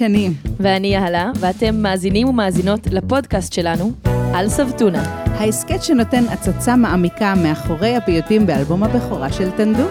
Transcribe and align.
שני. 0.00 0.30
ואני 0.60 0.88
יהלה, 0.88 1.30
ואתם 1.40 1.82
מאזינים 1.82 2.28
ומאזינות 2.28 2.80
לפודקאסט 2.90 3.52
שלנו, 3.52 3.92
על 4.34 4.48
סבתונה. 4.48 5.02
ההסכת 5.26 5.82
שנותן 5.82 6.24
הצצה 6.28 6.76
מעמיקה 6.76 7.34
מאחורי 7.42 7.96
הפיוטים 7.96 8.46
באלבום 8.46 8.82
הבכורה 8.82 9.32
של 9.32 9.50
טנדו. 9.50 9.88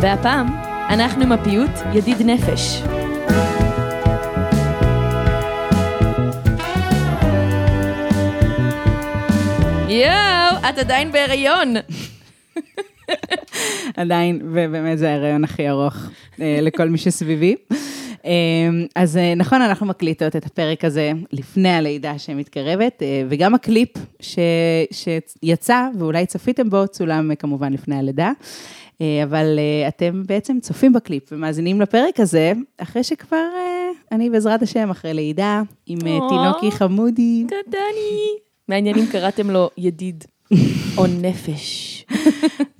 והפעם, 0.00 0.46
אנחנו 0.88 1.22
עם 1.22 1.32
הפיוט 1.32 1.70
ידיד 1.94 2.22
נפש. 2.22 2.82
יואו, 9.88 10.70
את 10.70 10.78
עדיין 10.78 11.12
בהיריון. 11.12 11.74
עדיין, 13.96 14.40
ובאמת 14.44 14.98
זה 14.98 15.08
ההיריון 15.08 15.44
הכי 15.44 15.68
ארוך 15.68 15.96
אה, 16.40 16.58
לכל 16.62 16.88
מי 16.88 16.98
שסביבי. 16.98 17.56
אה, 18.26 18.32
אז 18.94 19.16
אה, 19.16 19.34
נכון, 19.34 19.62
אנחנו 19.62 19.86
מקליטות 19.86 20.36
את 20.36 20.46
הפרק 20.46 20.84
הזה 20.84 21.12
לפני 21.32 21.68
הלידה 21.68 22.18
שמתקרבת, 22.18 23.02
אה, 23.02 23.22
וגם 23.28 23.54
הקליפ 23.54 23.88
ש, 24.20 24.38
שיצא, 24.90 25.88
ואולי 25.98 26.26
צפיתם 26.26 26.70
בו, 26.70 26.88
צולם 26.88 27.30
אה, 27.30 27.36
כמובן 27.36 27.72
לפני 27.72 27.96
הלידה. 27.96 28.32
אבל 29.22 29.58
אתם 29.88 30.22
בעצם 30.26 30.60
צופים 30.60 30.92
בקליפ 30.92 31.22
ומאזינים 31.32 31.80
לפרק 31.80 32.20
הזה, 32.20 32.52
אחרי 32.78 33.04
שכבר 33.04 33.46
אני 34.12 34.30
בעזרת 34.30 34.62
השם 34.62 34.90
אחרי 34.90 35.14
לידה, 35.14 35.62
עם. 35.86 35.98
תינוקי 35.98 36.70
חמודי. 36.70 37.44
קטני. 37.46 38.38
מעניין 38.68 38.98
אם 38.98 39.06
קראתם 39.12 39.50
לו 39.50 39.70
ידיד 39.78 40.24
או 40.96 41.06
נפש. 41.22 42.04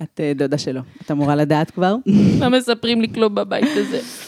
את 0.03 0.21
דודה 0.35 0.57
שלו, 0.57 0.81
את 1.05 1.11
אמורה 1.11 1.35
לדעת 1.35 1.71
כבר. 1.71 1.95
מה 2.39 2.49
מספרים 2.49 3.01
לי 3.01 3.07
כלום 3.13 3.35
בבית 3.35 3.69
הזה? 3.75 4.26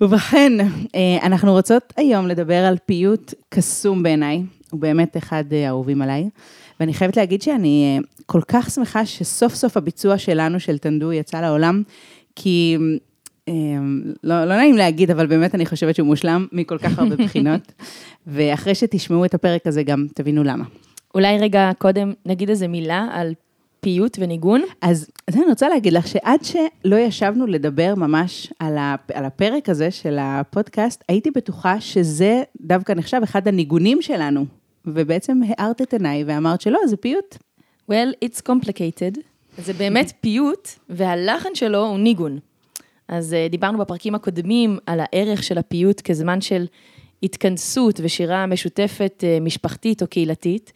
ובכן, 0.00 0.52
אה, 0.94 1.18
אנחנו 1.22 1.52
רוצות 1.52 1.92
היום 1.96 2.26
לדבר 2.26 2.64
על 2.64 2.76
פיוט 2.86 3.34
קסום 3.48 4.02
בעיניי, 4.02 4.42
הוא 4.70 4.80
באמת 4.80 5.16
אחד 5.16 5.44
אה, 5.52 5.66
האהובים 5.66 6.02
עליי, 6.02 6.28
ואני 6.80 6.94
חייבת 6.94 7.16
להגיד 7.16 7.42
שאני 7.42 7.98
אה, 7.98 8.04
כל 8.26 8.40
כך 8.48 8.70
שמחה 8.70 9.06
שסוף 9.06 9.54
סוף 9.54 9.76
הביצוע 9.76 10.18
שלנו, 10.18 10.60
של 10.60 10.78
טנדו, 10.78 11.12
יצא 11.12 11.40
לעולם, 11.40 11.82
כי 12.36 12.76
לא, 14.24 14.44
לא 14.44 14.56
נעים 14.56 14.76
להגיד, 14.76 15.10
אבל 15.10 15.26
באמת 15.26 15.54
אני 15.54 15.66
חושבת 15.66 15.94
שהוא 15.94 16.06
מושלם 16.06 16.46
מכל 16.52 16.78
כך 16.78 16.98
הרבה 16.98 17.16
בחינות, 17.24 17.72
ואחרי 18.26 18.74
שתשמעו 18.74 19.24
את 19.24 19.34
הפרק 19.34 19.66
הזה 19.66 19.82
גם 19.82 20.06
תבינו 20.14 20.44
למה. 20.44 20.64
אולי 21.14 21.38
רגע 21.38 21.70
קודם 21.78 22.12
נגיד 22.26 22.50
איזה 22.50 22.68
מילה 22.68 23.08
על 23.12 23.34
פיוט 23.80 24.16
וניגון. 24.20 24.62
אז 24.80 25.08
אז 25.26 25.36
אני 25.36 25.44
רוצה 25.44 25.68
להגיד 25.68 25.92
לך 25.92 26.06
שעד 26.08 26.40
שלא 26.44 26.96
ישבנו 26.96 27.46
לדבר 27.46 27.94
ממש 27.94 28.52
על, 28.58 28.76
הפ, 28.78 29.10
על 29.14 29.24
הפרק 29.24 29.68
הזה 29.68 29.90
של 29.90 30.16
הפודקאסט, 30.20 31.04
הייתי 31.08 31.30
בטוחה 31.30 31.80
שזה 31.80 32.42
דווקא 32.60 32.92
נחשב 32.92 33.20
אחד 33.24 33.48
הניגונים 33.48 34.02
שלנו. 34.02 34.46
ובעצם 34.86 35.40
הארת 35.48 35.82
את 35.82 35.92
עיניי 35.92 36.24
ואמרת 36.26 36.60
שלא, 36.60 36.78
זה 36.86 36.96
פיוט. 36.96 37.36
Well, 37.90 38.24
it's 38.24 38.40
complicated. 38.48 39.20
זה 39.58 39.72
באמת 39.72 40.12
פיוט, 40.20 40.68
והלחן 40.88 41.54
שלו 41.54 41.86
הוא 41.86 41.98
ניגון. 41.98 42.38
אז 43.08 43.32
uh, 43.32 43.50
דיברנו 43.50 43.78
בפרקים 43.78 44.14
הקודמים 44.14 44.78
על 44.86 45.00
הערך 45.02 45.42
של 45.42 45.58
הפיוט 45.58 46.00
כזמן 46.00 46.40
של 46.40 46.66
התכנסות 47.22 48.00
ושירה 48.02 48.46
משותפת, 48.46 49.24
uh, 49.24 49.42
משפחתית 49.42 50.02
או 50.02 50.06
קהילתית. 50.06 50.72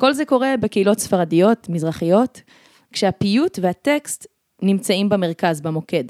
כל 0.00 0.12
זה 0.12 0.24
קורה 0.24 0.54
בקהילות 0.60 0.98
ספרדיות, 0.98 1.68
מזרחיות, 1.68 2.40
כשהפיוט 2.92 3.58
והטקסט 3.62 4.26
נמצאים 4.62 5.08
במרכז, 5.08 5.60
במוקד. 5.60 6.04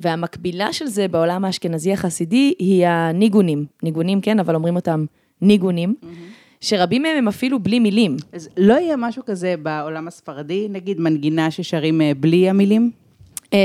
והמקבילה 0.00 0.72
של 0.72 0.86
זה 0.86 1.08
בעולם 1.08 1.44
האשכנזי 1.44 1.92
החסידי 1.92 2.54
היא 2.58 2.86
הניגונים. 2.86 3.64
ניגונים, 3.82 4.20
כן, 4.20 4.40
אבל 4.40 4.54
אומרים 4.54 4.76
אותם 4.76 5.04
ניגונים, 5.42 5.94
שרבים 6.60 7.02
מהם 7.02 7.16
הם 7.16 7.28
אפילו 7.28 7.58
בלי 7.58 7.78
מילים. 7.78 8.16
אז 8.32 8.48
לא 8.56 8.74
יהיה 8.74 8.96
משהו 8.96 9.22
כזה 9.26 9.54
בעולם 9.62 10.08
הספרדי, 10.08 10.66
נגיד 10.70 11.00
מנגינה 11.00 11.50
ששרים 11.50 12.00
אה, 12.00 12.12
בלי 12.20 12.50
המילים? 12.50 12.90
אמ, 13.52 13.58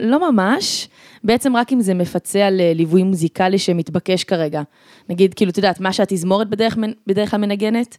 לא 0.00 0.32
ממש, 0.32 0.88
בעצם 1.24 1.56
רק 1.56 1.72
אם 1.72 1.80
זה 1.80 1.94
מפצה 1.94 2.46
על 2.46 2.60
אה, 2.60 2.72
ליווי 2.74 3.02
מוזיקלי 3.02 3.58
שמתבקש 3.58 4.24
כרגע. 4.24 4.62
נגיד, 5.08 5.34
כאילו, 5.34 5.50
את 5.50 5.56
יודעת, 5.56 5.80
מה 5.80 5.92
שהתזמורת 5.92 6.48
בדרך, 6.48 6.76
בדרך 7.06 7.30
כלל 7.30 7.40
מנגנת, 7.40 7.96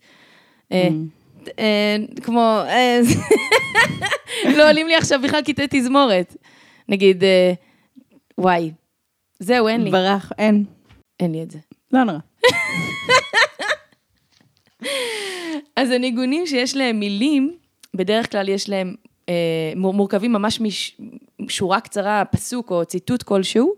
אה, 0.71 0.89
אה, 1.59 1.95
כמו, 2.23 2.61
לא 4.57 4.69
עולים 4.69 4.87
לי 4.87 4.95
עכשיו 4.95 5.21
בכלל 5.23 5.41
קטעי 5.41 5.67
תזמורת. 5.69 6.37
נגיד, 6.89 7.23
וואי, 8.37 8.71
זהו, 9.39 9.67
אין 9.67 9.83
לי, 9.83 9.91
ברח, 9.91 10.31
אין. 10.37 10.65
אין 11.19 11.31
לי 11.31 11.43
את 11.43 11.51
זה. 11.51 11.59
לא 11.93 12.03
נורא. 12.03 12.17
אז 15.75 15.91
הניגונים 15.91 16.47
שיש 16.47 16.75
להם 16.75 16.99
מילים, 16.99 17.57
בדרך 17.93 18.31
כלל 18.31 18.49
יש 18.49 18.69
להם, 18.69 18.95
מורכבים 19.75 20.33
ממש 20.33 20.61
משורה 21.39 21.79
קצרה, 21.79 22.23
פסוק 22.31 22.71
או 22.71 22.85
ציטוט 22.85 23.23
כלשהו, 23.23 23.73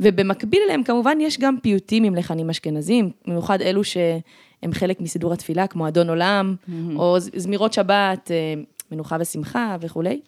ובמקביל 0.00 0.60
אליהם 0.64 0.82
כמובן 0.82 1.18
יש 1.20 1.38
גם 1.38 1.56
פיוטים 1.62 2.04
עם 2.04 2.14
לחנים 2.14 2.50
אשכנזים, 2.50 3.10
במיוחד 3.26 3.60
אלו 3.60 3.84
שהם 3.84 4.72
חלק 4.72 5.00
מסידור 5.00 5.32
התפילה, 5.32 5.66
כמו 5.66 5.88
אדון 5.88 6.08
עולם, 6.08 6.54
או 6.96 7.20
ז- 7.20 7.30
זמירות 7.36 7.72
שבת, 7.72 8.30
אה, 8.30 8.54
מנוחה 8.92 9.16
ושמחה 9.20 9.76
וכולי. 9.80 10.20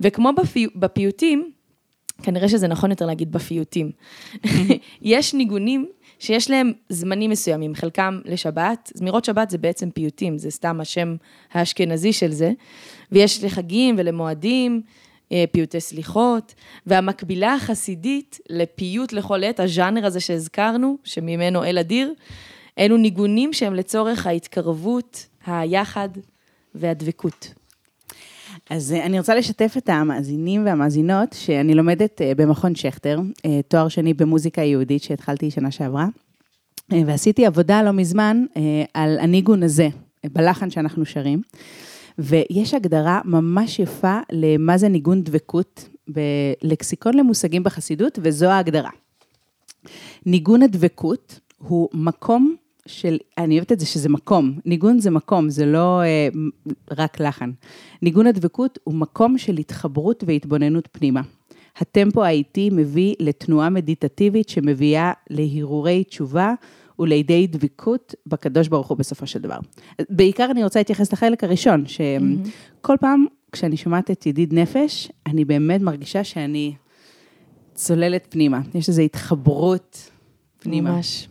וכמו 0.00 0.32
בפי, 0.32 0.66
בפיוטים, 0.76 1.50
כנראה 2.22 2.48
שזה 2.48 2.68
נכון 2.68 2.90
יותר 2.90 3.06
להגיד 3.06 3.32
בפיוטים. 3.32 3.90
יש 5.02 5.34
ניגונים 5.34 5.86
שיש 6.18 6.50
להם 6.50 6.72
זמנים 6.88 7.30
מסוימים, 7.30 7.74
חלקם 7.74 8.20
לשבת, 8.24 8.92
זמירות 8.94 9.24
שבת 9.24 9.50
זה 9.50 9.58
בעצם 9.58 9.90
פיוטים, 9.90 10.38
זה 10.38 10.50
סתם 10.50 10.80
השם 10.80 11.16
האשכנזי 11.52 12.12
של 12.12 12.32
זה, 12.32 12.52
ויש 13.12 13.44
לחגים 13.44 13.94
ולמועדים, 13.98 14.82
אה, 15.32 15.44
פיוטי 15.52 15.80
סליחות, 15.80 16.54
והמקבילה 16.86 17.54
החסידית 17.54 18.40
לפיוט 18.50 19.12
לכל 19.12 19.44
עת, 19.44 19.60
הז'אנר 19.60 20.06
הזה 20.06 20.20
שהזכרנו, 20.20 20.96
שממנו 21.04 21.64
אל 21.64 21.78
אדיר, 21.78 22.12
אלו 22.78 22.96
ניגונים 22.96 23.52
שהם 23.52 23.74
לצורך 23.74 24.26
ההתקרבות, 24.26 25.26
היחד 25.46 26.08
והדבקות. 26.74 27.54
אז 28.70 28.92
אה, 28.92 29.06
אני 29.06 29.18
רוצה 29.18 29.34
לשתף 29.34 29.74
את 29.78 29.88
המאזינים 29.88 30.66
והמאזינות 30.66 31.32
שאני 31.32 31.74
לומדת 31.74 32.22
אה, 32.22 32.32
במכון 32.36 32.74
שכטר, 32.74 33.20
אה, 33.46 33.60
תואר 33.68 33.88
שני 33.88 34.14
במוזיקה 34.14 34.62
יהודית 34.62 35.02
שהתחלתי 35.02 35.50
שנה 35.50 35.70
שעברה, 35.70 36.06
ועשיתי 37.06 37.46
עבודה 37.46 37.82
לא 37.82 37.90
מזמן 37.90 38.44
על 38.94 39.18
הניגון 39.18 39.62
הזה, 39.62 39.88
בלחן 40.32 40.70
שאנחנו 40.70 41.06
שרים, 41.06 41.40
ויש 42.18 42.74
הגדרה 42.74 43.20
ממש 43.24 43.78
יפה 43.78 44.18
למה 44.32 44.78
זה 44.78 44.88
ניגון 44.88 45.22
דבקות 45.22 45.88
בלקסיקון 46.08 47.14
למושגים 47.14 47.62
בחסידות, 47.62 48.18
וזו 48.22 48.46
ההגדרה. 48.46 48.90
ניגון 50.26 50.62
הדבקות 50.62 51.40
הוא 51.58 51.88
מקום 51.92 52.56
של, 52.86 53.18
אני 53.38 53.54
אוהבת 53.54 53.72
את 53.72 53.80
זה 53.80 53.86
שזה 53.86 54.08
מקום, 54.08 54.58
ניגון 54.64 54.98
זה 54.98 55.10
מקום, 55.10 55.50
זה 55.50 55.66
לא 55.66 56.02
אה, 56.02 56.28
רק 56.90 57.20
לחן. 57.20 57.50
ניגון 58.02 58.26
הדבקות 58.26 58.78
הוא 58.84 58.94
מקום 58.94 59.38
של 59.38 59.58
התחברות 59.58 60.24
והתבוננות 60.26 60.88
פנימה. 60.92 61.20
הטמפו 61.76 62.24
האיטי 62.24 62.70
מביא 62.72 63.14
לתנועה 63.20 63.70
מדיטטיבית 63.70 64.48
שמביאה 64.48 65.12
להרהורי 65.30 66.04
תשובה 66.04 66.54
ולידי 66.98 67.46
דבקות 67.46 68.14
בקדוש 68.26 68.68
ברוך 68.68 68.86
הוא 68.86 68.98
בסופו 68.98 69.26
של 69.26 69.38
דבר. 69.38 69.58
בעיקר 70.10 70.48
אני 70.50 70.64
רוצה 70.64 70.80
להתייחס 70.80 71.12
לחלק 71.12 71.44
הראשון, 71.44 71.84
שכל 71.86 72.96
פעם 73.00 73.26
כשאני 73.52 73.76
שומעת 73.76 74.10
את 74.10 74.26
ידיד 74.26 74.54
נפש, 74.54 75.12
אני 75.26 75.44
באמת 75.44 75.80
מרגישה 75.80 76.24
שאני 76.24 76.74
צוללת 77.74 78.26
פנימה. 78.30 78.60
יש 78.74 78.88
איזו 78.88 79.02
התחברות 79.02 80.10
פנימה. 80.58 80.90
ממש. 80.90 81.28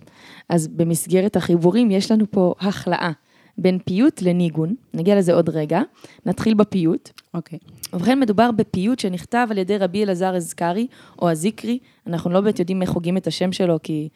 אז 0.50 0.68
במסגרת 0.68 1.36
החיבורים 1.36 1.92
יש 1.92 2.12
לנו 2.12 2.26
פה 2.32 2.54
החלאה 2.60 3.12
בין 3.58 3.80
פיוט 3.86 4.22
לניגון, 4.22 4.76
נגיע 4.94 5.16
לזה 5.16 5.34
עוד 5.34 5.50
רגע, 5.50 5.82
נתחיל 6.26 6.54
בפיוט. 6.54 7.10
אוקיי. 7.34 7.60
ובכן 7.94 8.20
מדובר 8.20 8.52
בפיוט 8.52 9.00
שנכתב 9.00 9.48
על 9.52 9.58
ידי 9.58 9.78
רבי 9.78 10.04
אלעזר 10.04 10.36
אזכרי, 10.36 10.88
או 11.22 11.30
הזיקרי, 11.30 11.80
אנחנו 12.08 12.30
לא 12.30 12.42
באמת 12.42 12.60
יודעים 12.60 12.82
איך 12.82 12.90
הוגים 12.90 13.18
את 13.18 13.28
השם 13.28 13.52
שלו, 13.52 13.80
כי 13.84 14.10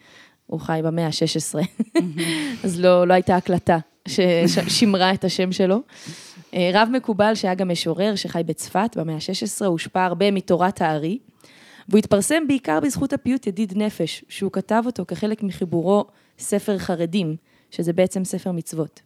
הוא 0.46 0.60
חי 0.60 0.80
במאה 0.84 1.06
ה-16, 1.06 1.82
אז 2.64 2.80
לא, 2.80 3.06
לא 3.06 3.14
הייתה 3.14 3.36
הקלטה 3.36 3.78
ששימרה 4.08 5.12
את 5.12 5.24
השם 5.24 5.52
שלו. 5.52 5.80
אה, 6.54 6.70
רב 6.74 6.88
מקובל 6.92 7.34
שהיה 7.34 7.54
גם 7.54 7.68
משורר 7.68 8.16
שחי 8.16 8.42
בצפת 8.46 8.96
במאה 8.96 9.14
ה-16, 9.14 9.64
הוא 9.64 9.66
הושפע 9.66 10.04
הרבה 10.04 10.30
מתורת 10.30 10.82
הארי, 10.82 11.18
והוא 11.88 11.98
התפרסם 11.98 12.42
בעיקר 12.48 12.80
בזכות 12.80 13.12
הפיוט 13.12 13.46
ידיד 13.46 13.72
נפש, 13.76 14.24
שהוא 14.28 14.52
כתב 14.52 14.82
אותו 14.86 15.04
כחלק 15.08 15.42
מחיבורו 15.42 16.04
ספר 16.40 16.78
חרדים, 16.78 17.36
שזה 17.70 17.92
בעצם 17.92 18.24
ספר 18.24 18.52
מצוות. 18.52 19.02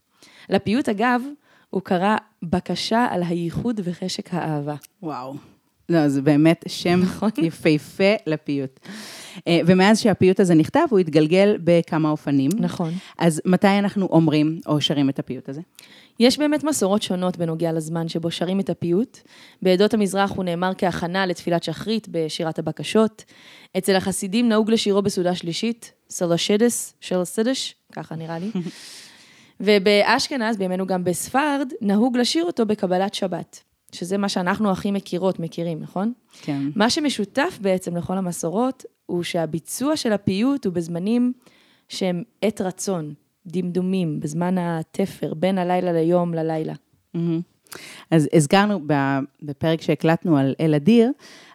לפיוט, 0.48 0.88
אגב, 0.88 1.22
הוא 1.70 1.82
קרא 1.82 2.16
בקשה 2.42 3.06
על 3.10 3.22
הייחוד 3.22 3.81
וחשק 3.84 4.34
האהבה. 4.34 4.75
וואו. 5.02 5.34
לא, 5.88 6.08
זה 6.08 6.22
באמת 6.22 6.64
שם 6.69 7.00
נכון. 7.02 7.31
יפהפה 7.42 8.14
לפיוט. 8.26 8.81
אה, 9.48 9.60
ומאז 9.66 10.00
שהפיוט 10.00 10.40
הזה 10.40 10.54
נכתב, 10.54 10.86
הוא 10.90 10.98
התגלגל 10.98 11.56
בכמה 11.64 12.10
אופנים. 12.10 12.50
נכון. 12.58 12.92
אז 13.19 13.42
מתי 13.44 13.78
אנחנו 13.78 14.06
אומרים 14.06 14.60
או 14.66 14.81
שרים 14.81 15.08
את 15.08 15.19
הפיוט 15.19 15.48
הזה? 15.48 15.60
יש 16.20 16.38
באמת 16.38 16.64
מסורות 16.64 17.02
שונות 17.02 17.36
בנוגע 17.36 17.72
לזמן 17.72 18.08
שבו 18.08 18.31
שרים 18.31 18.60
את 18.60 18.70
הפיוט. 18.70 19.19
בעדות 19.62 19.94
המזרח 19.94 20.31
הוא 20.31 20.44
נאמר 20.44 20.72
כהכנה 20.78 21.26
לתפילת 21.26 21.62
שחרית 21.62 22.08
בשירת 22.10 22.58
הבקשות. 22.58 23.25
אצל 23.78 23.96
החסידים 23.96 24.48
נהוג 24.48 24.70
לשירו 24.70 25.02
בסעודה 25.02 25.34
שלישית, 25.34 25.92
סלשדס, 26.10 26.94
שלסדש, 27.00 27.75
ככה 27.92 28.14
נראה 28.16 28.38
לי. 28.38 28.50
ובאשכנז, 29.60 30.56
בימינו 30.56 30.86
גם 30.86 31.04
בספרד, 31.04 31.72
נהוג 31.81 32.16
לשיר 32.16 32.44
אותו 32.44 32.66
בקבלת 32.66 33.14
שבת, 33.14 33.62
שזה 33.94 34.19
מה 34.19 34.29
שאנחנו 34.29 34.70
הכי 34.70 34.91
מכירות, 34.91 35.41
מכירים, 35.41 35.81
נכון? 35.81 36.12
כן. 36.43 36.62
מה 36.76 36.91
שמשותף 36.91 37.58
בעצם 37.61 37.96
לכל 37.96 38.19
המסורות, 38.19 38.85
הוא 39.06 39.23
שהביצוע 39.23 39.96
של 39.96 40.12
הפיוט 40.12 40.67
הוא 40.67 40.75
בזמנים 40.75 41.32
שהם 41.88 42.23
עת 42.43 42.61
רצון, 42.61 43.14
דמדומים, 43.46 44.20
בזמן 44.20 44.58
התפר, 44.58 45.35
בין 45.35 45.58
הלילה 45.58 45.93
ליום 45.93 46.35
ללילה. 46.35 46.75
מהמם. 47.14 47.41
אז 48.11 48.29
הזכרנו 48.32 48.81
בפרק 49.43 49.82
שהקלטנו 49.82 50.37
על 50.38 50.55
אל 50.61 50.75
אדיר, 50.75 51.11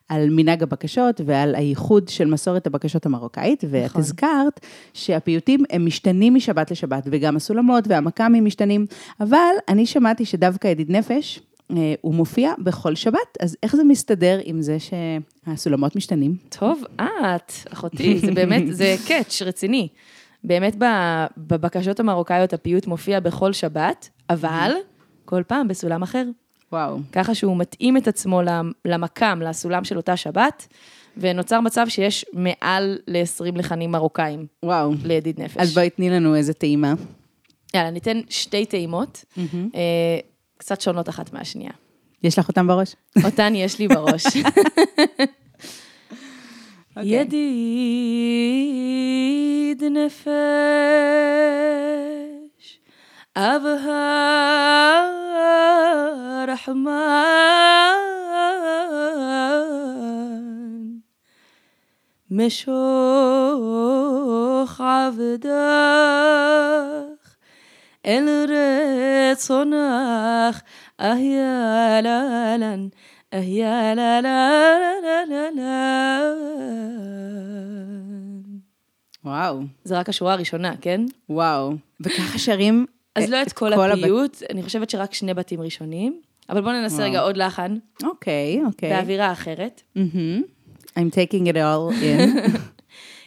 על 0.10 0.30
מנהג 0.30 0.64
הבקשות 0.64 1.22
ועל 1.26 1.56
הייחוד 1.56 2.08
של 2.08 2.28
מסורת 2.28 2.68
הבקשות 2.68 3.06
המרוקאית, 3.06 3.64
ואת 3.70 3.86
נכון. 3.86 4.02
הזכרת 4.02 4.60
שהפיוטים 4.94 5.64
הם 5.70 5.86
משתנים 5.86 6.36
משבת 6.36 6.72
לשבת, 6.72 7.04
וגם 7.12 7.36
הסולמות 7.36 7.84
והמכ"מים 7.88 8.46
משתנים, 8.46 8.86
אבל 9.20 9.54
אני 9.68 9.86
שמעתי 9.86 10.26
שדווקא 10.26 10.68
ידיד 10.68 10.92
נפש, 10.92 11.40
הוא 12.02 12.14
מופיע 12.16 12.54
בכל 12.64 12.96
שבת, 12.96 13.38
אז 13.40 13.58
איך 13.64 13.76
זה 13.76 13.84
מסתדר 13.84 14.40
עם 14.44 14.62
זה 14.62 14.78
שהסולמות 14.80 15.96
משתנים? 15.96 16.36
טוב, 16.60 16.84
את, 17.02 17.52
אחותי, 17.74 18.20
זה 18.20 18.32
באמת, 18.32 18.64
זה 18.72 18.96
קאץ' 19.08 19.42
רציני. 19.42 19.88
באמת 20.44 20.76
בבקשות 21.38 22.00
המרוקאיות 22.00 22.54
הפיוט 22.54 22.88
מופיע 22.88 23.20
בכל 23.20 23.54
שבת, 23.54 24.10
אבל 24.30 24.72
כל 25.26 25.44
פעם 25.48 25.68
בסולם 25.68 26.04
אחר. 26.04 26.24
וואו. 26.72 26.98
ככה 27.12 27.36
שהוא 27.36 27.58
מתאים 27.58 27.98
את 27.98 28.08
עצמו 28.08 28.42
למ- 28.42 28.72
למקם, 28.86 29.40
לסולם 29.46 29.84
של 29.84 29.98
אותה 29.98 30.18
שבת, 30.18 30.68
ונוצר 31.18 31.62
מצב 31.62 31.86
שיש 31.90 32.26
מעל 32.34 32.98
ל-20 33.08 33.58
לחנים 33.58 33.92
מרוקאים 33.92 34.46
וואו. 34.64 34.94
לידיד 35.04 35.42
נפש. 35.42 35.58
אז 35.58 35.74
בואי 35.74 35.90
תני 35.90 36.10
לנו 36.10 36.36
איזה 36.36 36.54
טעימה. 36.54 36.94
יאללה, 37.74 37.90
ניתן 37.92 38.20
שתי 38.30 38.66
טעימות, 38.66 39.26
אה, 39.76 40.20
קצת 40.60 40.82
שונות 40.82 41.10
אחת 41.10 41.34
מהשנייה. 41.34 41.72
יש 42.24 42.40
לך 42.40 42.48
אותם 42.48 42.68
בראש? 42.68 42.96
אותן 43.24 43.54
יש 43.56 43.80
לי 43.80 43.88
בראש. 43.88 44.24
אוקיי. 46.98 47.22
ידיד 47.22 47.44
נפש, 49.84 50.30
אבהה 53.36 55.10
רחמן, 56.48 57.10
משוך 62.32 62.72
עבדך 64.82 65.50
אל 68.06 68.46
רצונך, 69.32 70.62
אהיה 71.02 72.00
ללן, 72.02 72.88
אהיה 73.34 73.96
ללן. 73.96 74.30
וואו. 79.26 79.60
זה 79.84 80.00
רק 80.00 80.10
השורה 80.10 80.34
הראשונה, 80.34 80.74
כן? 80.82 81.02
וואו. 81.30 81.74
וככה 82.02 82.38
שרים 82.38 82.86
אז 83.16 83.30
לא 83.30 83.42
את 83.42 83.54
כל 83.54 83.74
הפיוט, 83.74 84.44
אני 84.50 84.64
חושבת 84.64 84.90
שרק 84.90 85.14
שני 85.14 85.34
בתים 85.34 85.62
ראשונים, 85.62 86.22
אבל 86.50 86.62
בואו 86.62 86.74
ננסה. 86.74 87.04
רגע 87.04 87.20
עוד 87.22 87.38
לחן, 87.38 87.78
אוקיי, 88.04 88.62
אוקיי. 88.66 88.90
באווירה 88.90 89.32
אחרת. 89.32 89.82
מהמם. 89.96 90.42
I'm 90.98 91.12
taking 91.12 91.46
it 91.48 91.56
all 91.56 91.92
in. 91.92 92.50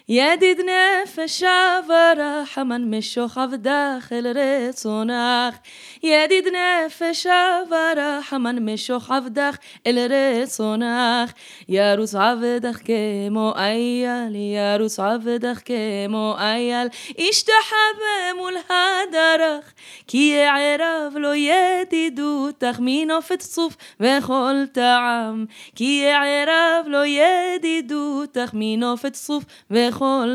ידיד 0.09 0.59
נפש 0.59 1.43
עברה 1.43 2.43
חמן 2.45 2.95
משוך 2.95 3.37
עבדך 3.37 4.11
אל 4.11 4.27
רצונך. 4.35 5.55
ידיד 6.03 6.45
נפש 6.47 7.27
עברה 7.27 8.19
חמן 8.23 8.69
משוך 8.69 9.11
עבדך 9.11 9.57
אל 9.87 9.97
רצונך. 10.09 11.31
ירוץ 11.69 12.15
עבדך 12.15 12.77
כמו 12.85 13.53
אייל, 13.55 14.35
ירוץ 14.35 14.99
עבדך 14.99 15.59
כמו 15.65 16.35
אייל. 16.39 16.87
ישתחווה 17.17 18.33
מול 18.37 18.53
הדרך, 18.69 19.73
כי 20.07 20.17
יערב 20.17 21.13
לו 21.15 21.33
ידידותך 21.33 22.77
מנופת 22.79 23.39
צוף 23.39 23.75
וכל 23.99 24.55
טעם. 24.71 25.45
כי 25.75 26.03
יערב 26.05 26.85
לו 26.87 27.03
ידידותך 27.05 28.49
מנופת 28.53 29.13
צוף 29.13 29.43
וכל 29.71 29.92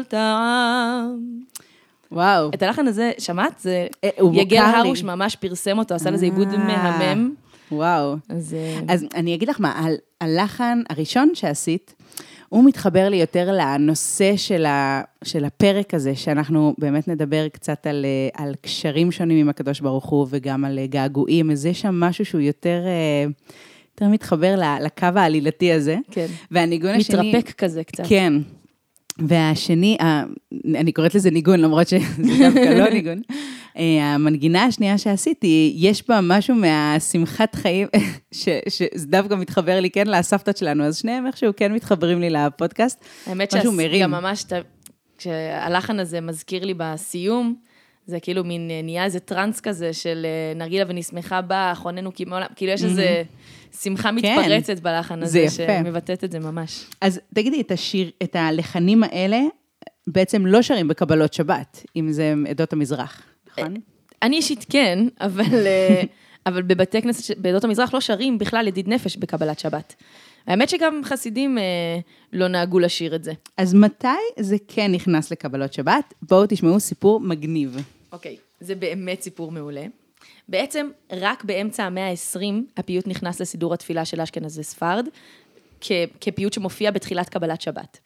טעם. 0.09 1.19
וואו. 2.13 2.51
את 2.55 2.63
הלחן 2.63 2.87
הזה, 2.87 3.13
שמעת? 3.19 3.59
זה... 3.59 3.87
אה, 4.05 4.11
יגל. 4.33 4.59
הרוש 4.59 5.03
ממש 5.03 5.37
פרסם 5.37 5.79
אותו, 5.79 5.95
עשה 5.95 6.11
לזה 6.11 6.25
עיבוד 6.25 6.49
אה. 6.49 6.59
מהמם. 6.59 7.35
וואו. 7.73 8.17
אז... 8.29 8.55
אה, 8.55 8.81
אז 8.95 9.07
אני 9.15 9.35
אגיד 9.35 9.49
לך 9.49 9.61
מה, 9.61 9.87
הלחן 10.21 10.83
הראשון 10.91 11.31
שעשית, 11.35 11.95
הוא 12.49 12.65
מתחבר 12.65 13.09
לי 13.09 13.17
יותר 13.17 13.51
לנושא 13.53 14.37
של, 14.37 14.67
ה, 14.67 15.03
של 15.25 15.45
הפרק 15.45 15.95
הזה, 15.95 16.17
שאנחנו 16.17 16.75
באמת 16.79 17.09
נדבר 17.09 17.49
קצת 17.49 17.87
על, 17.87 18.07
על 18.35 18.55
קשרים 18.61 19.13
שונים 19.13 19.39
עם 19.39 19.49
הקדוש 19.49 19.81
ברוך 19.81 20.07
הוא, 20.07 20.27
וגם 20.31 20.65
על 20.65 20.79
געגועים, 20.87 21.51
אז 21.51 21.67
יש 21.67 21.81
שם 21.81 22.01
משהו 22.01 22.25
שהוא 22.25 22.41
יותר, 22.41 22.81
יותר 23.95 24.09
מתחבר 24.09 24.61
לקו 24.81 25.07
העלילתי 25.17 25.73
הזה. 25.73 25.97
כן. 26.11 26.27
והניגון 26.51 26.91
השני... 26.91 27.33
מתרפק 27.33 27.51
כזה 27.51 27.85
קצת. 27.85 28.05
כן. 28.09 28.33
והשני, 29.19 29.97
אני 30.75 30.93
קוראת 30.93 31.15
לזה 31.15 31.31
ניגון, 31.31 31.61
למרות 31.61 31.89
שזה 31.89 31.99
דווקא 32.39 32.59
לא 32.79 32.89
ניגון. 32.95 33.21
אה, 33.79 34.15
המנגינה 34.15 34.65
השנייה 34.65 34.99
שעשיתי, 34.99 35.73
יש 35.77 36.09
בה 36.09 36.21
משהו 36.23 36.55
מהשמחת 36.55 37.55
חיים, 37.55 37.89
ש- 38.33 38.49
שזה 38.69 39.07
דווקא 39.07 39.35
מתחבר 39.35 39.81
לי 39.81 39.91
כן 39.91 40.07
לסבתות 40.07 40.57
שלנו, 40.57 40.85
אז 40.85 40.97
שניהם 40.97 41.27
איכשהו 41.27 41.53
כן 41.57 41.73
מתחברים 41.73 42.21
לי 42.21 42.31
לפודקאסט. 42.31 43.05
האמת 43.27 43.55
משהו 43.55 43.73
שגם. 43.93 44.11
ממש, 44.11 44.45
כשהלחן 45.19 46.01
הזה 46.01 46.21
מזכיר 46.21 46.65
לי 46.65 46.75
בסיום, 46.77 47.55
זה 48.09 48.21
כאילו 48.21 48.45
מין, 48.45 48.71
אה, 48.71 48.81
נהיה 48.83 49.05
איזה 49.05 49.21
טראנס 49.21 49.61
כזה 49.61 49.93
של 49.93 50.27
אה, 50.27 50.59
נרגילה 50.59 50.85
ונשמחה 50.89 51.41
בה, 51.41 51.73
חוננו 51.77 52.15
כי 52.15 52.25
מעולם, 52.25 52.47
כאילו 52.57 52.73
יש 52.73 52.85
איזה 52.85 53.23
שמחה 53.83 54.13
מתפרצת 54.13 54.81
בלחן 54.81 55.23
הזה. 55.23 55.47
שמבטאת 55.51 56.25
את 56.25 56.33
זה 56.33 56.39
ממש. 56.39 56.87
אז 57.01 57.21
תגידי, 57.35 57.61
את 57.61 57.71
השיר, 57.71 58.11
את 58.23 58.37
הלחנים 58.37 59.05
האלה, 59.05 59.41
בעצם 60.07 60.47
לא 60.47 60.63
שרים 60.63 60.89
בקבלות 60.89 61.35
שבת, 61.35 61.87
אם 61.97 62.13
זה 62.13 62.35
עדות 62.49 62.73
המזרח, 62.73 63.23
נכון? 63.51 63.75
אני 64.23 64.37
אישית 64.37 64.67
כן, 64.71 64.99
אבל, 65.21 65.67
אה, 65.67 66.03
אבל 66.47 66.63
בבתי 66.63 67.03
כנסת, 67.03 67.39
בעדות 67.39 67.65
המזרח 67.65 67.95
לא 67.95 68.01
שרים 68.01 68.39
בכלל 68.39 68.69
ידיד 68.69 68.89
נפש 68.89 69.17
בקבלת 69.17 69.59
שבת. 69.59 69.95
האמת 70.47 70.69
שגם 70.69 71.01
חסידים 71.05 71.59
אה, 71.59 71.65
לא 72.33 72.49
נהגו 72.49 72.79
לשיר 72.79 73.15
את 73.15 73.25
זה. 73.25 73.33
אז 73.57 73.75
מתי 73.75 74.09
זה 74.39 74.57
כן 74.69 74.93
נכנס 74.93 75.33
לקבלות 75.33 75.73
שבת? 75.73 76.15
בואו 76.23 76.47
תשמעו 76.49 76.81
סיפור 76.81 77.21
מגניב. 77.21 77.77
אוקיי, 78.13 78.37
זה 78.61 78.75
באמת 78.75 79.23
סיפור 79.23 79.53
מעולה. 79.53 79.87
בעצם, 80.49 80.89
רק 81.13 81.45
באמצע 81.45 81.85
המאה 81.85 82.11
ה-20, 82.11 82.41
הפיוט 82.77 83.07
נכנס 83.07 83.41
לסידור 83.41 83.75
התפילה 83.75 84.05
של 84.05 84.21
אשכנז 84.21 84.59
וספרד, 84.59 85.09
כ- 85.81 85.93
כפיוט 86.21 86.53
שמופיע 86.53 86.91
בתחילת 86.91 87.29
קבלת 87.29 87.61
שבת. 87.61 87.99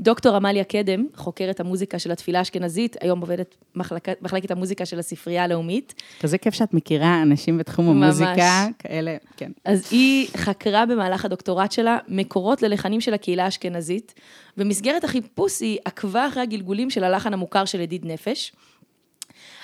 דוקטור 0.00 0.36
עמליה 0.36 0.64
קדם, 0.64 1.06
חוקרת 1.14 1.60
המוזיקה 1.60 1.98
של 1.98 2.12
התפילה 2.12 2.38
האשכנזית, 2.38 2.96
היום 3.00 3.20
עובדת 3.20 3.54
מחלקת, 3.74 4.22
מחלקת 4.22 4.50
המוזיקה 4.50 4.86
של 4.86 4.98
הספרייה 4.98 5.44
הלאומית, 5.44 5.94
כזה 6.20 6.38
כיף 6.38 6.54
שאת 6.54 6.74
מכירה 6.74 7.22
אנשים 7.22 7.58
בתחום 7.58 7.86
ממש. 7.86 8.04
המוזיקה, 8.04 8.66
כאלה, 8.78 9.16
כן. 9.36 9.52
אז 9.64 9.88
היא 9.90 10.28
חקרה 10.36 10.86
במהלך 10.86 11.24
הדוקטורט 11.24 11.72
שלה 11.72 11.98
מקורות 12.08 12.62
ללחנים 12.62 13.00
של 13.00 13.14
הקהילה 13.14 13.44
האשכנזית. 13.44 14.14
במסגרת 14.56 15.04
החיפוש 15.04 15.60
היא 15.60 15.78
עקבה 15.84 16.28
אחרי 16.28 16.42
הגלגולים 16.42 16.90
של 16.90 17.04
הלחן 17.04 17.32
המוכר 17.32 17.64
של 17.64 17.80
ידיד 17.80 18.06
נפש. 18.06 18.52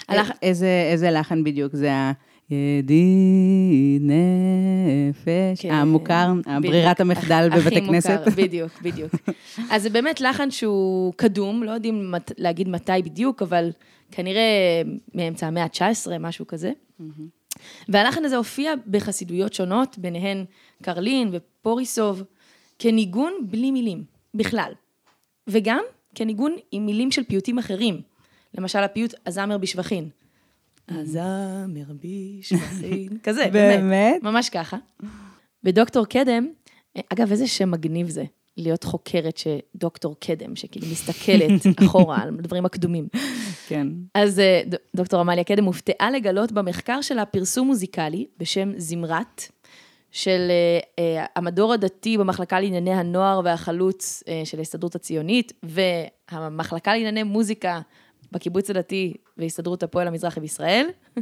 הלחן, 0.09 0.33
איזה, 0.43 1.11
לחן 1.11 1.45
בדיוק? 1.45 1.77
זה 1.77 1.91
הידיד 2.51 4.03
נפש, 4.03 5.63
כן, 5.63 5.71
המוכר, 5.71 6.33
ברירת. 6.63 7.01
המחדל 7.01 7.49
הכי 7.53 7.61
בבתי 7.61 7.81
מוכר, 7.81 7.93
כנסת. 7.93 8.21
בדיוק, 8.39 8.83
בדיוק. 8.83 9.13
אז 9.71 9.83
זה 9.83 9.91
באמת 9.91 10.21
לחן 10.21 10.51
שהוא 10.51 11.13
קדום, 11.17 11.63
לא 11.63 11.71
יודעים 11.71 12.11
מת, 12.11 12.33
להגיד 12.39 12.69
מתי 12.69 12.93
בדיוק, 13.05 13.43
אבל 13.43 13.71
כנראה 14.11 14.43
מאמצע 15.15 15.47
המאה 15.47 15.63
ה-19, 15.63 16.19
משהו 16.21 16.47
כזה. 16.47 16.73
והלחן 17.89 18.25
הזה 18.25 18.37
הופיע 18.37 18.73
בחסידויות 18.87 19.55
שונות, 19.55 19.99
ביניהן 19.99 20.45
קרלין 20.83 21.31
ופוריסוב, 21.33 22.23
כניגון 22.79 23.33
בלי 23.43 23.71
מילים, 23.71 24.05
בכלל. 24.35 24.73
וגם 25.47 25.83
כניגון 26.15 26.57
עם 26.73 26.87
מילים 26.87 27.11
של 27.11 27.25
פיוטים 27.25 27.59
אחרים. 27.59 28.01
למשל 28.59 28.79
הפיוט 28.79 29.15
הזמר 29.27 29.59
בשבחין. 29.59 30.09
הזמר 30.89 31.93
בשבחין, 32.01 33.19
כזה, 33.25 33.49
באמת. 33.53 33.81
באמת? 33.81 34.23
ממש 34.23 34.49
ככה. 34.49 34.77
ודוקטור 35.65 36.07
קדם, 36.07 36.49
אגב, 37.13 37.31
איזה 37.31 37.47
שם 37.47 37.71
מגניב 37.71 38.09
זה, 38.09 38.25
להיות 38.57 38.85
חוקרת 38.85 39.37
שדוקטור 39.37 40.17
קדם, 40.21 40.57
שכאילו 40.57 40.87
מסתכלת 40.87 41.67
אחורה 41.85 42.23
על 42.23 42.29
הדברים 42.29 42.65
הקדומים. 42.65 43.09
כן. 43.69 43.87
אז 44.15 44.39
אה, 44.39 44.63
דוקטור 44.97 45.21
עמליה 45.21 45.45
קדם 45.45 45.65
הופתעה 45.65 46.11
לגלות 46.11 46.53
במחקר 46.53 47.01
שלה 47.01 47.27
פרסום 47.27 47.67
מוזיקלי 47.67 48.27
בשם 48.39 48.73
זמרת, 48.77 49.43
של 50.11 50.51
אה, 50.99 51.25
המדור 51.37 51.73
הדתי 51.73 52.19
במחלקה 52.19 52.61
לענייני 52.61 52.95
הנוער 52.95 53.41
והחלוץ 53.45 54.23
אה, 54.29 54.43
של 54.45 54.59
ההסתדרות 54.59 54.95
הציונית, 54.95 55.53
והמחלקה 55.63 56.93
לענייני 56.93 57.23
מוזיקה 57.23 57.81
בקיבוץ 58.33 58.71
הדתי 58.71 59.15
והסתדרות 59.37 59.83
הפועל 59.83 60.09
המזרחי 60.09 60.41
בישראל. 60.41 60.87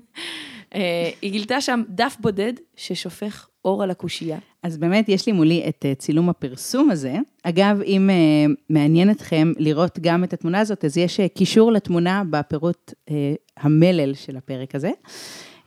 אה, 0.75 1.11
היא 1.23 1.33
גילתה 1.33 1.61
שם 1.61 1.83
דף 1.89 2.17
בודד 2.21 2.53
ששופך 2.77 3.49
אור 3.65 3.83
על 3.83 3.91
הקושייה. 3.91 4.39
אז 4.63 4.79
באמת, 4.79 5.09
יש 5.09 5.27
לי 5.27 5.33
מולי 5.33 5.65
את 5.69 5.85
אה, 5.87 5.95
צילום 5.95 6.29
הפרסום 6.29 6.91
הזה. 6.91 7.17
אגב, 7.43 7.81
אם 7.87 8.11
אה, 8.11 8.55
מעניין 8.71 9.11
אתכם 9.11 9.53
לראות 9.59 9.99
גם 10.01 10.25
את 10.25 10.33
התמונה 10.33 10.61
הזאת, 10.61 10.85
אז 10.85 10.99
יש 10.99 11.21
קישור 11.21 11.73
לתמונה 11.73 12.23
בפירוט 12.31 12.93
המלל 13.57 14.15
של 14.15 14.37
הפרק 14.37 14.75
הזה. 14.75 14.91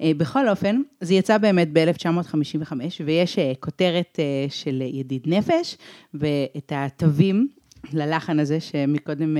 בכל 0.04 0.50
אופן, 0.50 0.82
זה 1.02 1.14
יצא 1.14 1.38
באמת 1.38 1.68
ב-1955, 1.74 2.74
ויש 3.06 3.40
כותרת 3.60 4.20
של 4.50 4.82
ידיד 4.82 5.24
נפש, 5.26 5.78
ואת 6.14 6.72
התווים 6.76 7.48
ללחן 7.94 8.40
הזה, 8.40 8.60
שמקודם... 8.60 9.38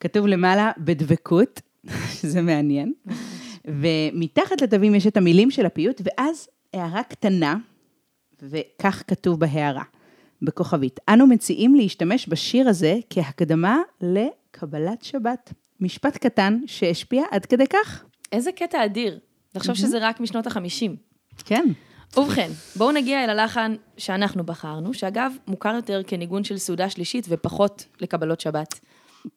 כתוב 0.00 0.26
למעלה 0.26 0.70
בדבקות, 0.78 1.60
שזה 2.20 2.42
מעניין. 2.42 2.92
ומתחת 3.64 4.62
לתווים 4.62 4.94
יש 4.94 5.06
את 5.06 5.16
המילים 5.16 5.50
של 5.50 5.66
הפיוט, 5.66 6.00
ואז 6.04 6.48
הערה 6.74 7.02
קטנה, 7.02 7.56
וכך 8.42 9.02
כתוב 9.06 9.40
בהערה, 9.40 9.82
בכוכבית. 10.42 11.00
אנו 11.08 11.26
מציעים 11.26 11.74
להשתמש 11.74 12.28
בשיר 12.28 12.68
הזה 12.68 12.98
כהקדמה 13.10 13.78
לקבלת 14.00 15.02
שבת. 15.02 15.52
משפט 15.80 16.16
קטן 16.16 16.60
שהשפיע 16.66 17.24
עד 17.30 17.46
כדי 17.46 17.66
כך. 17.66 18.04
איזה 18.32 18.52
קטע 18.52 18.84
אדיר. 18.84 19.18
תחשוב 19.52 19.74
שזה 19.74 19.98
רק 20.00 20.20
משנות 20.20 20.46
החמישים. 20.46 20.96
כן. 21.44 21.64
ובכן, 22.16 22.50
בואו 22.76 22.92
נגיע 22.92 23.24
אל 23.24 23.30
הלחן 23.30 23.74
שאנחנו 23.96 24.44
בחרנו, 24.44 24.94
שאגב, 24.94 25.32
מוכר 25.46 25.74
יותר 25.74 26.02
כניגון 26.06 26.44
של 26.44 26.58
סעודה 26.58 26.90
שלישית 26.90 27.26
ופחות 27.28 27.84
לקבלות 28.00 28.40
שבת. 28.40 28.80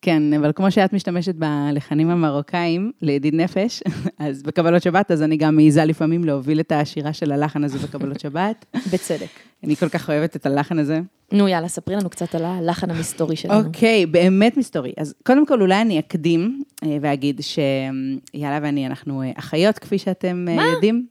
כן, 0.01 0.33
אבל 0.33 0.51
כמו 0.55 0.71
שאת 0.71 0.93
משתמשת 0.93 1.35
בלחנים 1.35 2.09
המרוקאים 2.09 2.91
לידיד 3.01 3.35
נפש, 3.35 3.83
אז 4.19 4.43
בקבלות 4.43 4.83
שבת, 4.83 5.11
אז 5.11 5.21
אני 5.21 5.37
גם 5.37 5.55
מעיזה 5.55 5.85
לפעמים 5.85 6.23
להוביל 6.23 6.59
את 6.59 6.71
השירה 6.71 7.13
של 7.13 7.31
הלחן 7.31 7.63
הזה 7.63 7.79
בקבלות 7.79 8.19
שבת. 8.19 8.65
בצדק. 8.93 9.29
אני 9.63 9.75
כל 9.75 9.89
כך 9.89 10.09
אוהבת 10.09 10.35
את 10.35 10.45
הלחן 10.45 10.79
הזה. 10.79 10.99
נו, 11.31 11.47
יאללה, 11.47 11.67
ספרי 11.67 11.95
לנו 11.95 12.09
קצת 12.09 12.35
על 12.35 12.45
הלחן 12.45 12.91
המסתורי 12.91 13.35
שלנו. 13.35 13.67
אוקיי, 13.67 14.05
באמת 14.05 14.57
מסתורי. 14.57 14.93
אז 14.97 15.13
קודם 15.25 15.45
כל, 15.45 15.61
אולי 15.61 15.81
אני 15.81 15.99
אקדים 15.99 16.63
אה, 16.83 16.97
ואגיד 17.01 17.41
שיאללה 17.41 18.59
ואני, 18.61 18.87
אנחנו 18.87 19.21
אה, 19.21 19.31
אחיות, 19.35 19.79
כפי 19.79 19.97
שאתם 19.97 20.45
אה, 20.49 20.65
יודעים, 20.65 21.05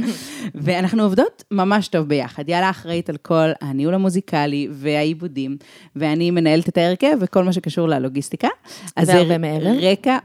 ואנחנו 0.64 1.02
עובדות 1.02 1.44
ממש 1.50 1.88
טוב 1.88 2.08
ביחד. 2.08 2.48
יאללה 2.48 2.70
אחראית 2.70 3.10
על 3.10 3.16
כל 3.16 3.48
הניהול 3.60 3.94
המוזיקלי 3.94 4.68
והעיבודים, 4.70 5.56
ואני 5.96 6.30
מנהלת 6.30 6.68
את 6.68 6.78
ההרכב 6.78 7.16
וכל 7.20 7.44
מה 7.44 7.52
שקשור 7.52 7.88
ללוגיסטיקה. 7.88 8.48
והרבה 8.96 9.38
מעבר. 9.38 9.72
רקע, 9.80 10.18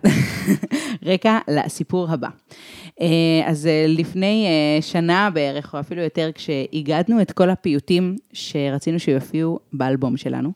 רקע 1.12 1.38
לסיפור 1.48 2.08
הבא. 2.10 2.30
אה, 3.02 3.08
אז 3.46 3.68
אה, 3.68 3.86
לפני 3.88 4.46
אה, 4.48 4.82
שנה 4.82 5.30
בערך, 5.34 5.74
או 5.74 5.80
אפילו 5.80 6.02
יותר, 6.02 6.30
כשהגדנו 6.36 7.22
את 7.22 7.32
כל 7.32 7.50
הפיוטים 7.50 8.16
שרצינו 8.34 9.00
שיופיעו 9.00 9.60
באלבום 9.74 10.18
שלנו, 10.18 10.52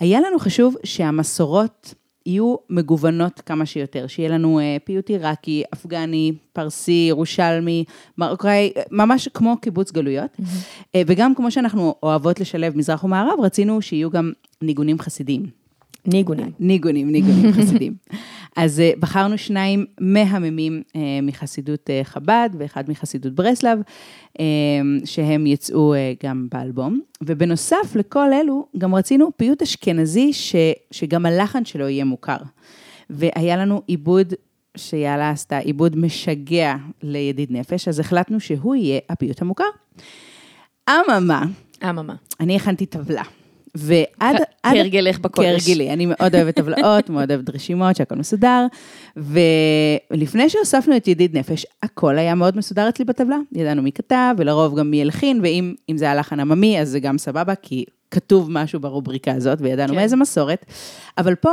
היה 0.00 0.20
לנו 0.20 0.38
חשוב 0.38 0.76
שהמסורות 0.84 1.94
יהיו 2.26 2.56
מגוונות 2.70 3.40
כמה 3.40 3.66
שיותר, 3.66 4.06
שיהיה 4.06 4.28
לנו 4.28 4.60
פיוט 4.84 5.08
עיראקי, 5.08 5.62
אפגני, 5.74 6.32
פרסי, 6.52 7.06
ירושלמי, 7.08 7.84
מרוקאי, 8.18 8.72
ממש 8.90 9.28
כמו 9.34 9.56
קיבוץ 9.60 9.92
גלויות. 9.92 10.30
אה, 10.94 11.02
וגם 11.06 11.34
כמו 11.34 11.50
שאנחנו 11.50 11.94
אוהבות 12.02 12.40
לשלב 12.40 12.76
מזרח 12.76 13.04
ומערב, 13.04 13.40
רצינו 13.40 13.82
שיהיו 13.82 14.10
גם 14.10 14.32
ניגונים 14.62 14.98
חסידיים. 14.98 15.46
ניגונים. 16.06 16.50
ניגונים, 16.60 17.10
ניגונים 17.10 17.52
חסידים. 17.52 17.94
אז 18.56 18.80
אה, 18.80 18.90
בחרנו 18.98 19.38
שניים 19.38 19.86
מהממים 20.00 20.82
אה, 20.96 21.00
מחסידות 21.22 21.90
אה, 21.90 22.00
חב"ד 22.04 22.50
ואחד 22.58 22.84
מחסידות 22.88 23.32
ברסלב, 23.32 23.78
שהם 25.04 25.46
יצאו 25.46 25.94
גם 26.24 26.48
באלבום. 26.52 27.00
ובנוסף 27.22 27.94
לכל 27.94 28.32
אלו, 28.32 28.66
גם 28.78 28.94
רצינו 28.94 29.30
פיוט 29.36 29.62
אשכנזי 29.62 30.32
ש, 30.32 30.54
שגם 30.90 31.26
הלחן 31.26 31.64
שלו 31.64 31.88
יהיה 31.88 32.04
מוכר. 32.04 32.36
והיה 33.10 33.56
לנו 33.56 33.82
עיבוד 33.86 34.34
שיאללה 34.76 35.30
עשתה, 35.30 35.58
עיבוד 35.58 35.96
משגע 35.96 36.74
לידיד 37.02 37.52
נפש, 37.52 37.88
אז 37.88 38.00
החלטנו 38.00 38.40
שהוא 38.40 38.74
יהיה 38.74 39.00
הפיוט 39.08 39.42
המוכר. 39.42 39.64
אממה, 40.90 41.44
אממה. 41.90 42.14
אני 42.40 42.56
הכנתי 42.56 42.86
טבלה. 42.86 43.22
ועד... 43.76 44.36
כהרגלך 44.62 45.18
בקודש. 45.18 45.66
כהרגלי, 45.66 45.92
אני 45.92 46.06
מאוד 46.06 46.34
אוהבת 46.34 46.56
טבלאות, 46.56 47.10
מאוד 47.10 47.30
אוהבת 47.30 47.54
רשימות, 47.54 47.96
שהכל 47.96 48.14
מסודר. 48.14 48.66
ולפני 49.16 50.48
שהוספנו 50.48 50.96
את 50.96 51.08
ידיד 51.08 51.36
נפש, 51.36 51.66
הכל 51.82 52.18
היה 52.18 52.34
מאוד 52.34 52.56
מסודר 52.56 52.88
אצלי 52.88 53.04
בטבלה. 53.04 53.36
ידענו 53.52 53.82
מי 53.82 53.92
כתב, 53.92 54.34
ולרוב 54.38 54.78
גם 54.78 54.90
מי 54.90 55.02
הלחין, 55.02 55.40
ואם 55.42 55.74
אם 55.88 55.96
זה 55.96 56.10
הלחן 56.10 56.40
עממי, 56.40 56.80
אז 56.80 56.88
זה 56.88 57.00
גם 57.00 57.18
סבבה, 57.18 57.54
כי 57.54 57.84
כתוב 58.10 58.50
משהו 58.50 58.80
ברובריקה 58.80 59.32
הזאת, 59.32 59.58
וידענו 59.60 59.92
כן. 59.92 59.98
מאיזה 59.98 60.16
מסורת. 60.16 60.66
אבל 61.18 61.34
פה, 61.34 61.50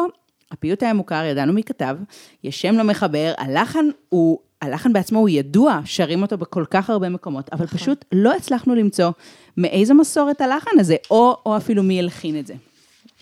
הפיוט 0.52 0.84
היה 0.84 0.94
מוכר, 0.94 1.24
ידענו 1.26 1.54
מי 1.54 1.64
כתב, 1.64 1.98
יש 2.44 2.62
שם 2.62 2.76
למחבר, 2.76 3.34
הלחן 3.38 3.86
הוא... 4.10 4.40
הלחן 4.64 4.94
בעצמו 4.94 5.20
הוא 5.20 5.30
ידוע, 5.30 5.80
שרים 5.86 6.22
אותו 6.22 6.38
בכל 6.38 6.66
כך 6.70 6.90
הרבה 6.90 7.10
מקומות, 7.10 7.50
אבל 7.54 7.66
נכון. 7.66 7.78
פשוט 7.78 8.06
לא 8.12 8.36
הצלחנו 8.36 8.76
למצוא 8.76 9.12
מאיזה 9.58 9.94
מסורת 9.94 10.42
הלחן 10.42 10.80
הזה, 10.80 10.96
או, 11.12 11.38
או 11.46 11.58
אפילו 11.58 11.84
מי 11.84 12.00
הלחין 12.00 12.40
את 12.40 12.48
זה. 12.48 12.54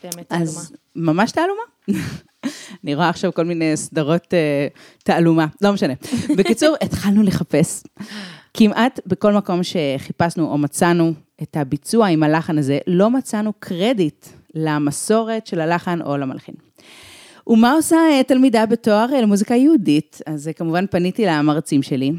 באמת 0.03 0.29
תעלומה. 0.29 0.49
אז 0.49 0.73
ממש 0.95 1.31
תעלומה. 1.31 1.61
אני 2.83 2.95
רואה 2.95 3.09
עכשיו 3.09 3.33
כל 3.33 3.45
מיני 3.45 3.77
סדרות 3.77 4.33
אה, 4.33 4.67
תעלומה, 5.03 5.45
לא 5.61 5.73
משנה. 5.73 5.93
בקיצור, 6.37 6.75
התחלנו 6.83 7.23
לחפש. 7.23 7.83
כמעט 8.53 8.99
בכל 9.05 9.33
מקום 9.33 9.59
שחיפשנו 9.63 10.51
או 10.51 10.57
מצאנו 10.57 11.13
את 11.41 11.57
הביצוע 11.57 12.07
עם 12.07 12.23
הלחן 12.23 12.57
הזה, 12.57 12.79
לא 12.87 13.09
מצאנו 13.09 13.53
קרדיט 13.59 14.25
למסורת 14.55 15.47
של 15.47 15.61
הלחן 15.61 16.01
או 16.01 16.17
למלחין. 16.17 16.55
ומה 17.47 17.73
עושה 17.73 17.95
אה, 17.95 18.23
תלמידה 18.23 18.65
בתואר 18.65 19.07
אה, 19.13 19.21
למוזיקה 19.21 19.55
יהודית? 19.55 20.21
אז 20.25 20.47
אה, 20.47 20.53
כמובן 20.53 20.85
פניתי 20.87 21.25
למרצים 21.25 21.83
שלי, 21.83 22.11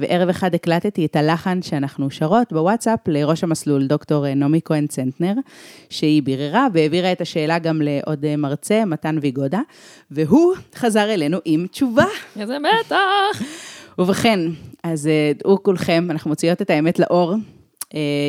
וערב 0.00 0.28
אחד 0.28 0.54
הקלטתי 0.54 1.06
את 1.06 1.16
הלחן 1.16 1.62
שאנחנו 1.62 2.10
שרות 2.10 2.52
בוואטסאפ 2.52 3.08
לראש 3.08 3.44
המסלול, 3.44 3.86
דוקטור 3.86 4.34
נעמי 4.34 4.60
כהן 4.64 4.86
צנטנר, 4.86 5.34
שהיא 5.90 6.22
ביררה 6.22 6.66
והעבירה 6.72 7.12
את 7.12 7.20
השאלה 7.20 7.58
גם 7.58 7.82
לעוד 7.82 8.36
מרצה, 8.36 8.84
מתן 8.84 9.18
ויגודה, 9.22 9.60
והוא 10.10 10.54
חזר 10.74 11.14
אלינו 11.14 11.38
עם 11.44 11.66
תשובה. 11.66 12.04
איזה 12.40 12.56
מתח. 12.58 13.42
ובכן, 13.98 14.40
אז 14.82 15.10
דעו 15.38 15.62
כולכם, 15.62 16.06
אנחנו 16.10 16.30
מוציאות 16.30 16.62
את 16.62 16.70
האמת 16.70 16.98
לאור. 16.98 17.34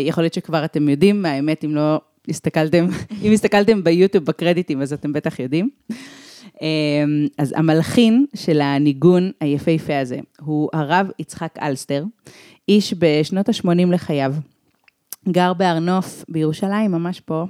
יכול 0.06 0.24
להיות 0.24 0.34
שכבר 0.34 0.66
אתם 0.66 0.90
יודעים 0.90 1.22
מהאמת, 1.22 1.66
אם 1.66 1.76
לא 1.76 2.00
הסתכלתם, 2.30 2.88
אם 3.24 3.32
הסתכלתם 3.32 3.84
ביוטיוב 3.84 4.26
בקרדיטים, 4.26 4.82
אז 4.82 4.94
אתם 4.94 5.14
בטח 5.14 5.40
יודעים. 5.40 5.70
אה, 6.62 6.68
אז 7.38 7.54
המלחין 7.58 8.26
של 8.36 8.62
הניגון 8.62 9.32
היפהפה 9.42 10.00
הזה 10.00 10.20
הוא 10.42 10.70
הרב 10.74 11.08
יצחק 11.20 11.56
אלסטר, 11.62 12.04
איש 12.70 12.94
בשנות 12.98 13.50
ה-80 13.50 13.92
לחייו. 13.92 14.34
גר 15.30 15.54
בהר 15.54 15.80
נוף 15.80 16.26
בירושלים, 16.30 16.92
ממש 16.92 17.20
פה. 17.20 17.46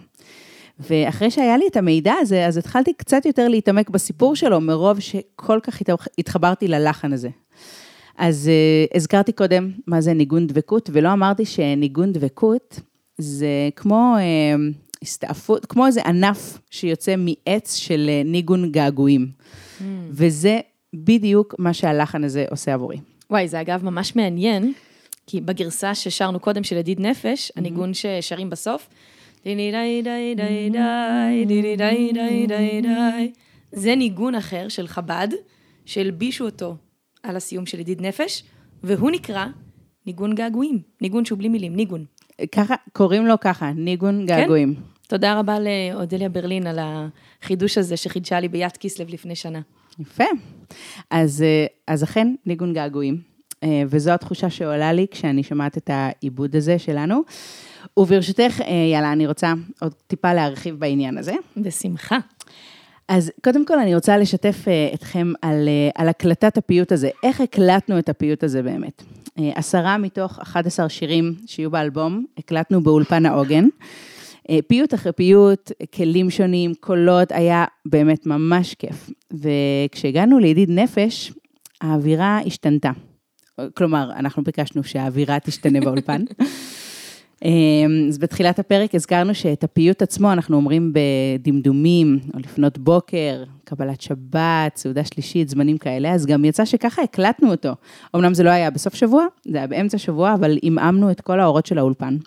ואחרי 0.80 1.32
שהיה 1.32 1.58
לי 1.58 1.68
את 1.68 1.78
המידע 1.78 2.14
הזה, 2.22 2.46
אז 2.46 2.58
התחלתי 2.58 2.94
קצת 2.94 3.26
יותר 3.26 3.48
להתעמק 3.48 3.90
בסיפור 3.90 4.36
שלו, 4.36 4.62
מרוב 4.62 5.00
שכל 5.00 5.60
כך 5.64 5.82
התח- 5.82 6.08
התחברתי 6.18 6.68
ללחן 6.68 7.14
הזה. 7.14 7.30
אז 8.18 8.50
uh, 8.50 8.98
הזכרתי 8.98 9.32
קודם 9.32 9.72
מה 9.88 10.02
זה 10.02 10.14
ניגון 10.14 10.48
דבקות, 10.48 10.90
ולא 10.94 11.14
אמרתי 11.14 11.46
שניגון 11.46 12.14
דבקות 12.14 12.80
זה 13.20 13.70
כמו 13.76 14.16
uh, 14.18 14.76
הסתעפות, 15.02 15.66
כמו 15.66 15.88
איזה 15.88 16.02
ענף 16.02 16.60
שיוצא 16.72 17.16
מעץ 17.18 17.76
של 17.76 18.10
uh, 18.10 18.28
ניגון 18.28 18.72
געגועים. 18.72 19.32
וזה 20.10 20.60
בדיוק 20.94 21.56
מה 21.58 21.74
שהלחן 21.74 22.24
הזה 22.24 22.46
עושה 22.50 22.74
עבורי. 22.74 22.98
וואי, 23.30 23.48
זה 23.48 23.62
אגב 23.62 23.84
ממש 23.86 24.16
מעניין, 24.16 24.74
כי 25.28 25.42
בגרסה 25.42 25.96
ששרנו 25.96 26.40
קודם 26.40 26.64
של 26.64 26.78
ידיד 26.78 27.00
נפש, 27.00 27.52
הניגון 27.56 27.94
ששרים 27.94 28.50
בסוף, 28.50 28.90
זה 33.72 33.96
ניגון 33.96 34.36
אחר 34.36 34.70
של 34.70 34.88
חב"ד, 34.88 35.28
שהלבישו 35.86 36.46
אותו 36.46 36.76
על 37.24 37.36
הסיום 37.36 37.66
של 37.66 37.80
ידיד 37.80 38.02
נפש, 38.02 38.44
והוא 38.84 39.12
נקרא 39.12 39.46
ניגון 40.06 40.36
געגועים, 40.36 40.80
ניגון 41.02 41.26
שהוא 41.26 41.38
בלי 41.38 41.50
מילים, 41.50 41.76
ניגון. 41.76 42.06
ככה, 42.52 42.76
קוראים 42.94 43.28
לו 43.28 43.40
ככה, 43.40 43.72
ניגון 43.76 44.26
געגועים. 44.26 44.76
תודה 45.08 45.40
רבה 45.40 45.58
לאודליה 45.60 46.30
ברלין 46.30 46.68
על 46.68 46.80
החידוש 46.82 47.78
הזה 47.78 47.98
שחידשה 47.98 48.40
לי 48.40 48.48
ביד 48.48 48.78
כיסלב 48.78 49.10
לפני 49.10 49.36
שנה. 49.36 49.62
יפה. 50.00 50.24
אז, 51.10 51.42
אה, 51.42 51.66
אז 51.88 52.04
אכן, 52.04 52.36
ניגון 52.46 52.74
געגועים. 52.74 53.22
אה, 53.64 53.84
וזו 53.88 54.12
התחושה 54.12 54.50
שעולה 54.50 54.94
לי 54.94 55.06
כשאני 55.12 55.44
שומעת 55.44 55.78
את 55.78 55.90
העיבוד 55.94 56.56
הזה 56.56 56.80
שלנו. 56.80 57.22
וברשותך, 57.98 58.62
אה, 58.62 58.90
יאללה, 58.94 59.12
אני 59.12 59.28
רוצה 59.28 59.54
עוד 59.82 59.94
טיפה 60.08 60.34
להרחיב 60.34 60.76
בעניין 60.80 61.18
הזה. 61.18 61.34
בשמחה. 61.58 62.18
אז 63.08 63.32
קודם 63.44 63.66
כל 63.66 63.80
אני 63.80 63.96
רוצה 63.96 64.18
לשתף 64.18 64.66
אתכם 64.94 65.34
על, 65.42 65.70
על 65.96 66.10
הקלטת 66.10 66.58
הפיוט 66.58 66.92
הזה. 66.92 67.10
איך 67.24 67.42
הקלטנו 67.42 68.00
את 68.00 68.10
הפיוט 68.10 68.44
הזה 68.44 68.64
באמת? 68.64 69.04
עשרה 69.56 69.98
מתוך 69.98 70.40
11 70.40 70.90
שירים 70.90 71.36
שיהיו 71.46 71.72
באלבום, 71.72 72.26
הקלטנו 72.38 72.82
באולפן 72.84 73.26
העוגן. 73.26 73.66
פיוט 74.68 74.94
אחרי 74.94 75.12
פיוט, 75.12 75.72
כלים 75.96 76.30
שונים, 76.30 76.74
קולות, 76.80 77.32
היה 77.32 77.66
באמת 77.86 78.26
ממש 78.26 78.74
כיף. 78.74 79.10
וכשהגענו 79.34 80.40
לידיד 80.40 80.70
נפש, 80.72 81.34
האווירה 81.82 82.40
השתנתה. 82.46 82.92
כלומר, 83.74 84.12
אנחנו 84.16 84.44
ביקשנו 84.44 84.84
שהאווירה 84.84 85.40
תשתנה 85.40 85.80
באולפן. 85.80 86.22
אמ, 87.46 88.06
אז 88.08 88.18
בתחילת 88.18 88.60
הפרק 88.60 88.96
הזכרנו 88.96 89.36
שאת 89.36 89.64
הפיוט 89.64 90.02
עצמו 90.02 90.34
אנחנו 90.34 90.58
אומרים 90.58 90.94
בדמדומים, 90.94 92.20
או 92.34 92.40
לפנות 92.40 92.78
בוקר, 92.78 93.44
קבלת 93.64 94.02
שבת, 94.02 94.76
סעודה 94.76 95.04
שלישית, 95.04 95.50
זמנים 95.50 95.78
כאלה, 95.78 96.12
אז 96.14 96.26
גם 96.26 96.46
יצא 96.46 96.66
שככה 96.66 97.02
הקלטנו 97.02 97.52
אותו. 97.52 97.70
אמנם 98.16 98.34
זה 98.34 98.44
לא 98.44 98.50
היה 98.50 98.70
בסוף 98.70 98.96
שבוע, 98.96 99.26
זה 99.46 99.58
היה 99.58 99.68
באמצע 99.68 99.98
שבוע, 99.98 100.34
אבל 100.34 100.58
עמעמנו 100.62 101.12
את 101.12 101.22
כל 101.22 101.40
האורות 101.40 101.66
של 101.66 101.78
האולפן. 101.78 102.18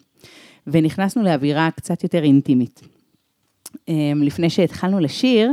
ונכנסנו 0.66 1.22
לאווירה 1.22 1.70
קצת 1.76 2.02
יותר 2.02 2.22
אינטימית. 2.22 2.80
אמ, 3.88 4.22
לפני 4.22 4.50
שהתחלנו 4.50 5.00
לשיר, 5.00 5.50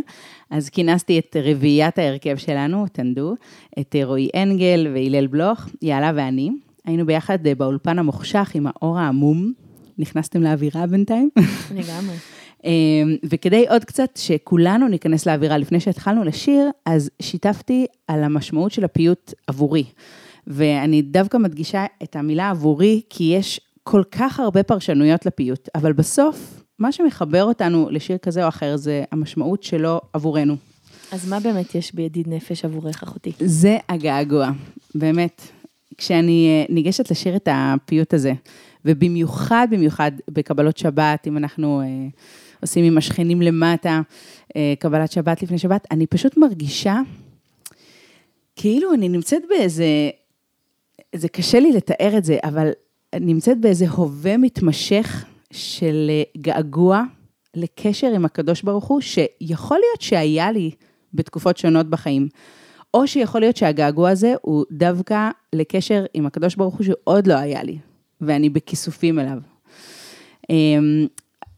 אז 0.49 0.69
כינסתי 0.69 1.19
את 1.19 1.35
רביעיית 1.43 1.99
ההרכב 1.99 2.37
שלנו, 2.37 2.85
תנדו, 2.91 3.35
את 3.79 3.95
רועי 4.03 4.29
אנגל 4.35 4.87
והלל 4.93 5.27
בלוך, 5.27 5.69
יעלה 5.81 6.11
ואני. 6.15 6.49
היינו 6.89 7.05
ביחד 7.05 7.47
אה, 7.47 7.55
באולפן 7.55 7.99
המוחשך 7.99 8.51
עם 8.53 8.67
האור 8.67 8.99
העמום. 8.99 9.53
נכנסתם 9.97 10.43
לאווירה 10.43 10.87
בינתיים? 10.87 11.29
לגמרי. 11.75 12.15
אמ, 12.65 13.15
וכדי 13.29 13.65
עוד 13.69 13.85
קצת 13.85 14.09
שכולנו 14.15 14.87
ניכנס 14.87 15.25
לאווירה 15.25 15.57
לפני 15.57 15.79
שהתחלנו 15.79 16.23
לשיר, 16.23 16.69
אז 16.85 17.09
שיתפתי 17.21 17.85
על 18.07 18.23
המשמעות 18.23 18.71
של 18.71 18.83
הפיוט 18.83 19.33
עבורי. 19.47 19.83
ואני 20.47 21.01
דווקא 21.01 21.37
מדגישה 21.37 21.85
את 22.03 22.15
המילה 22.15 22.49
עבורי, 22.49 23.01
כי 23.09 23.23
יש 23.23 23.61
כל 23.83 24.03
כך 24.11 24.39
הרבה 24.39 24.63
פרשנויות 24.63 25.25
לפיוט, 25.25 25.69
אבל 25.75 25.93
בסוף, 25.93 26.63
מה 26.79 26.91
שמחבר 26.91 27.43
אותנו 27.43 27.89
לשיר 27.91 28.17
כזה 28.17 28.43
או 28.43 28.49
אחר 28.49 28.77
זה 28.77 29.03
המשמעות 29.11 29.63
שלו 29.63 30.01
עבורנו. 30.13 30.55
אז 31.11 31.29
מה 31.29 31.39
באמת 31.39 31.75
יש 31.75 31.95
בידיד 31.95 32.27
נפש 32.27 32.65
עבורך, 32.65 33.03
אחותי? 33.03 33.31
זה 33.39 33.77
הגעגוע, 33.89 34.49
באמת. 34.95 35.58
כשאני 35.97 36.47
אה, 36.47 36.73
ניגשת 36.73 37.11
לשיר 37.11 37.35
את 37.35 37.47
הפיוט 37.51 38.13
הזה, 38.13 38.33
ובמיוחד, 38.85 39.67
במיוחד 39.71 40.11
בקבלות 40.29 40.77
שבת, 40.77 41.27
אם 41.27 41.37
אנחנו 41.37 41.81
אה, 41.81 41.85
עושים 42.61 42.85
עם 42.85 42.97
השכנים 42.97 43.41
למטה, 43.41 44.01
אה, 44.55 44.73
קבלת 44.79 45.11
שבת 45.11 45.43
לפני 45.43 45.57
שבת, 45.57 45.87
אני 45.91 46.07
פשוט 46.07 46.37
מרגישה 46.37 46.99
כאילו 48.55 48.93
אני 48.93 49.09
נמצאת 49.09 49.41
באיזה, 49.49 49.85
זה 51.15 51.29
קשה 51.29 51.59
לי 51.59 51.71
לתאר 51.71 52.17
את 52.17 52.25
זה, 52.25 52.37
אבל 52.43 52.71
נמצאת 53.15 53.59
באיזה 53.59 53.89
הווה 53.89 54.37
מתמשך 54.37 55.25
של 55.53 56.07
אה, 56.09 56.23
געגוע 56.37 57.03
לקשר 57.55 58.07
עם 58.07 58.25
הקדוש 58.25 58.61
ברוך 58.61 58.85
הוא, 58.85 59.01
שיכול 59.01 59.77
להיות 59.77 60.01
שהיה 60.01 60.51
לי 60.51 60.71
בתקופות 61.13 61.57
שונות 61.57 61.89
בחיים. 61.89 62.27
או 62.93 63.07
שיכול 63.07 63.41
להיות 63.41 63.57
שהגעגוע 63.57 64.09
הזה 64.09 64.33
הוא 64.41 64.65
דווקא 64.71 65.29
לקשר 65.53 66.05
עם 66.13 66.25
הקדוש 66.25 66.55
ברוך 66.55 66.75
הוא 66.75 66.85
שעוד 66.85 67.27
לא 67.27 67.33
היה 67.33 67.63
לי, 67.63 67.77
ואני 68.21 68.49
בכיסופים 68.49 69.19
אליו. 69.19 69.37
אמ, 70.49 71.07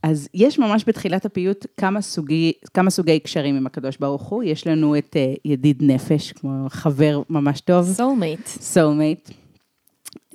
אז 0.03 0.29
יש 0.33 0.59
ממש 0.59 0.83
בתחילת 0.87 1.25
הפיוט 1.25 1.65
כמה 1.77 2.01
סוגי, 2.01 2.51
כמה 2.73 2.89
סוגי 2.89 3.19
קשרים 3.19 3.55
עם 3.55 3.67
הקדוש 3.67 3.97
ברוך 3.97 4.23
הוא. 4.23 4.43
יש 4.43 4.67
לנו 4.67 4.97
את 4.97 5.15
אה, 5.15 5.33
ידיד 5.45 5.83
נפש, 5.83 6.31
כמו 6.31 6.67
חבר 6.69 7.21
ממש 7.29 7.61
טוב. 7.61 7.99
soulmate. 7.99 8.59
soulmate. 8.73 9.31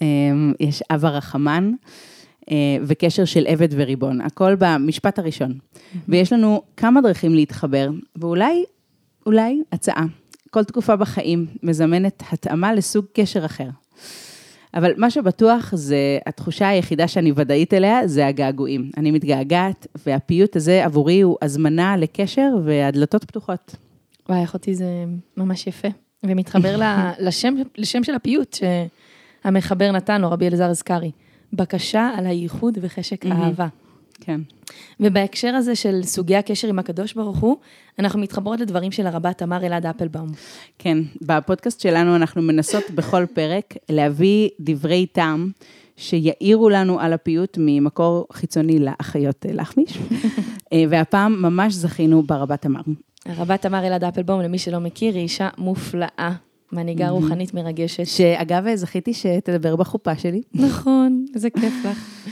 אמ, 0.03 0.53
יש 0.61 0.83
אב 0.91 1.05
הרחמן, 1.05 1.73
אה, 2.51 2.57
וקשר 2.83 3.25
של 3.25 3.47
עבד 3.47 3.69
וריבון, 3.71 4.21
הכל 4.21 4.55
במשפט 4.59 5.19
הראשון. 5.19 5.53
ויש 6.09 6.33
לנו 6.33 6.63
כמה 6.77 7.01
דרכים 7.01 7.35
להתחבר, 7.35 7.91
ואולי, 8.17 8.65
אולי 9.27 9.63
הצעה. 9.73 10.05
כל 10.57 10.65
תקופה 10.65 10.97
בחיים 10.97 11.47
מזמנת 11.63 12.23
התאמה 12.33 12.75
לסוג 12.75 13.05
קשר 13.13 13.45
אחר. 13.45 13.69
אבל 14.75 14.93
מה 14.97 15.11
שבטוח 15.11 15.75
זה, 15.75 16.19
התחושה 16.27 16.69
היחידה 16.69 17.09
שאני 17.09 17.33
ודאית 17.37 17.75
אליה, 17.75 18.09
זה 18.09 18.27
הגעגועים. 18.27 18.91
אני 18.97 19.11
מתגעגעת, 19.11 19.87
והפיוט 20.07 20.57
הזה 20.57 20.85
עבורי 20.85 21.21
הוא 21.21 21.37
הזמנה 21.43 21.97
לקשר 21.97 22.49
והדלתות 22.65 23.25
פתוחות. 23.25 23.77
וואי, 24.29 24.45
אחותי, 24.45 24.75
זה 24.75 25.05
ממש 25.37 25.67
יפה. 25.67 25.89
ומתחבר 26.23 26.81
לשם, 27.27 27.55
לשם 27.79 28.05
של 28.05 28.15
הפיוט 28.15 28.57
שהמחבר 29.45 29.93
נתן 29.93 30.21
לו, 30.21 30.31
רבי 30.31 30.49
אלעזר 30.49 30.71
אזכרי. 30.71 31.11
בקשה 31.53 32.11
על 32.17 32.27
הייחוד 32.27 32.79
וחשק 32.81 33.27
אהבה. 33.27 33.67
כן. 34.21 34.41
ובהקשר 35.01 35.55
הזה 35.55 35.77
של 35.77 36.03
סוגי 36.03 36.37
הקשר 36.37 36.69
עם 36.69 36.79
הקדוש 36.79 37.15
ברוך 37.15 37.39
הוא, 37.39 37.57
אנחנו 37.99 38.21
מתחברות 38.21 38.61
לדברים 38.61 38.93
של 38.93 39.07
הרבה 39.07 39.33
תמר 39.33 39.67
אלעד 39.67 39.87
אפלבאום. 39.87 40.29
כן, 40.79 40.99
בפודקאסט 41.23 41.81
שלנו 41.81 42.17
אנחנו 42.17 42.43
מנסות 42.43 42.85
בכל 42.95 43.27
פרק 43.35 43.75
להביא 43.89 44.49
דברי 44.61 45.07
טעם 45.07 45.51
שיעירו 45.97 46.69
לנו 46.69 47.01
על 47.01 47.13
הפיוט 47.13 47.59
ממקור 47.61 48.27
חיצוני 48.33 48.79
לאחיות 48.79 49.47
לחמיש, 49.53 49.99
אה, 50.73 50.85
והפעם 50.89 51.43
ממש 51.43 51.75
זכינו 51.75 52.23
ברבה 52.23 52.57
תמר. 52.57 52.81
הרבה 53.27 53.57
תמר 53.57 53.87
אלעד 53.87 54.05
אפלבאום, 54.05 54.41
למי 54.41 54.59
שלא 54.59 54.79
מכיר, 54.79 55.15
היא 55.15 55.23
אישה 55.23 55.49
מופלאה. 55.59 56.33
מנהיגה 56.73 57.09
רוחנית 57.09 57.55
מרגשת. 57.55 58.07
שאגב, 58.07 58.75
זכיתי 58.75 59.15
שתדבר 59.15 59.77
בחופה 59.77 60.17
שלי. 60.17 60.43
נכון, 60.55 61.27
איזה 61.35 61.51
כיף 61.51 61.75
לך. 61.85 62.29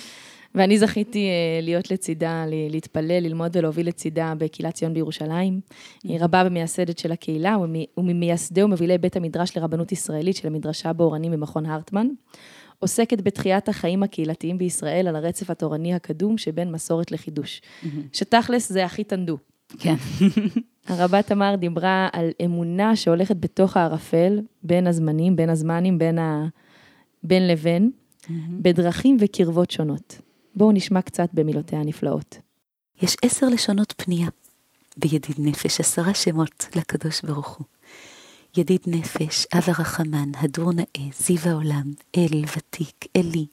ואני 0.55 0.79
זכיתי 0.79 1.19
אה, 1.19 1.61
להיות 1.63 1.91
לצידה, 1.91 2.45
להתפלל, 2.71 3.21
ללמוד 3.21 3.57
ולהוביל 3.57 3.89
לצידה 3.89 4.33
בקהילת 4.39 4.75
ציון 4.75 4.95
בירושלים. 4.95 5.61
היא 6.05 6.19
רבה 6.21 6.43
ומייסדת 6.47 6.99
של 6.99 7.13
הקהילה 7.13 7.57
וממייסדי 7.97 8.63
ומובילי 8.63 8.99
בית 8.99 9.17
המדרש 9.17 9.57
לרבנות 9.57 9.93
ישראלית 9.93 10.37
של 10.37 10.49
המדרשה 10.49 10.93
באורנים 10.93 11.33
במכון 11.33 11.67
הרטמן. 11.67 12.07
עוסקת 12.79 13.21
בתחיית 13.21 13.69
החיים 13.69 14.03
הקהילתיים 14.03 14.59
בישראל 14.59 15.09
על 15.09 15.17
הרצף 15.17 15.51
התורני 15.51 15.95
הקדום 15.95 16.39
שבין 16.39 16.73
מסורת 16.73 17.13
לחידוש. 17.13 17.63
שתכלס 18.13 18.73
זה 18.73 18.85
הכי 18.85 19.05
תנדו. 19.05 19.39
כן. 19.79 19.95
הרבה 20.89 21.23
תמר 21.23 21.55
דיברה 21.59 22.09
על 22.13 22.31
אמונה 22.45 22.97
שהולכת 22.97 23.37
בתוך 23.37 23.77
הערפל, 23.77 24.41
בין 24.63 24.87
הזמנים, 24.87 25.37
בין 25.37 25.51
הזמנים, 25.51 25.99
בין, 25.99 26.19
ה... 26.19 26.47
בין 27.23 27.47
לבין, 27.47 27.91
בדרכים 28.63 29.17
וקרבות 29.21 29.71
שונות. 29.71 30.21
בואו 30.57 30.73
נשמע 30.73 31.03
קצת 31.03 31.29
במילותיה 31.33 31.81
הנפלאות. 31.81 32.39
יש 33.03 33.17
עשר 33.23 33.49
לשונות 33.49 33.95
פנייה. 33.97 34.29
בידיד 34.97 35.37
נפש 35.39 35.81
עשרה 35.81 36.15
שמות 36.15 36.67
לקדוש 36.77 37.23
ברוך 37.23 37.49
הוא. 37.49 37.67
ידיד 38.57 38.81
נפש, 38.87 39.47
אב 39.55 39.63
הרחמן, 39.67 40.31
הדור 40.35 40.73
נאה, 40.73 41.11
זיו 41.19 41.39
העולם, 41.45 41.93
אל, 42.17 42.45
ותיק, 42.57 43.07
אלי, 43.17 43.47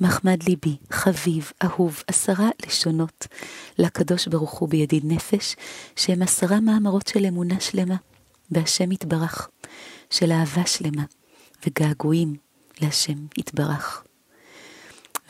מחמד 0.00 0.42
ליבי, 0.42 0.76
חביב, 0.90 1.52
אהוב, 1.64 2.02
עשרה 2.06 2.48
לשונות 2.66 3.26
לקדוש 3.78 4.28
ברוך 4.28 4.52
הוא 4.52 4.68
בידיד 4.68 5.02
נפש, 5.06 5.56
שהם 5.96 6.22
עשרה 6.22 6.60
מאמרות 6.60 7.06
של 7.06 7.26
אמונה 7.26 7.60
שלמה 7.60 7.96
בהשם 8.50 8.92
יתברך, 8.92 9.48
של 10.10 10.32
אהבה 10.32 10.66
שלמה 10.66 11.04
וגעגועים 11.66 12.36
להשם 12.80 13.26
יתברך. 13.38 14.04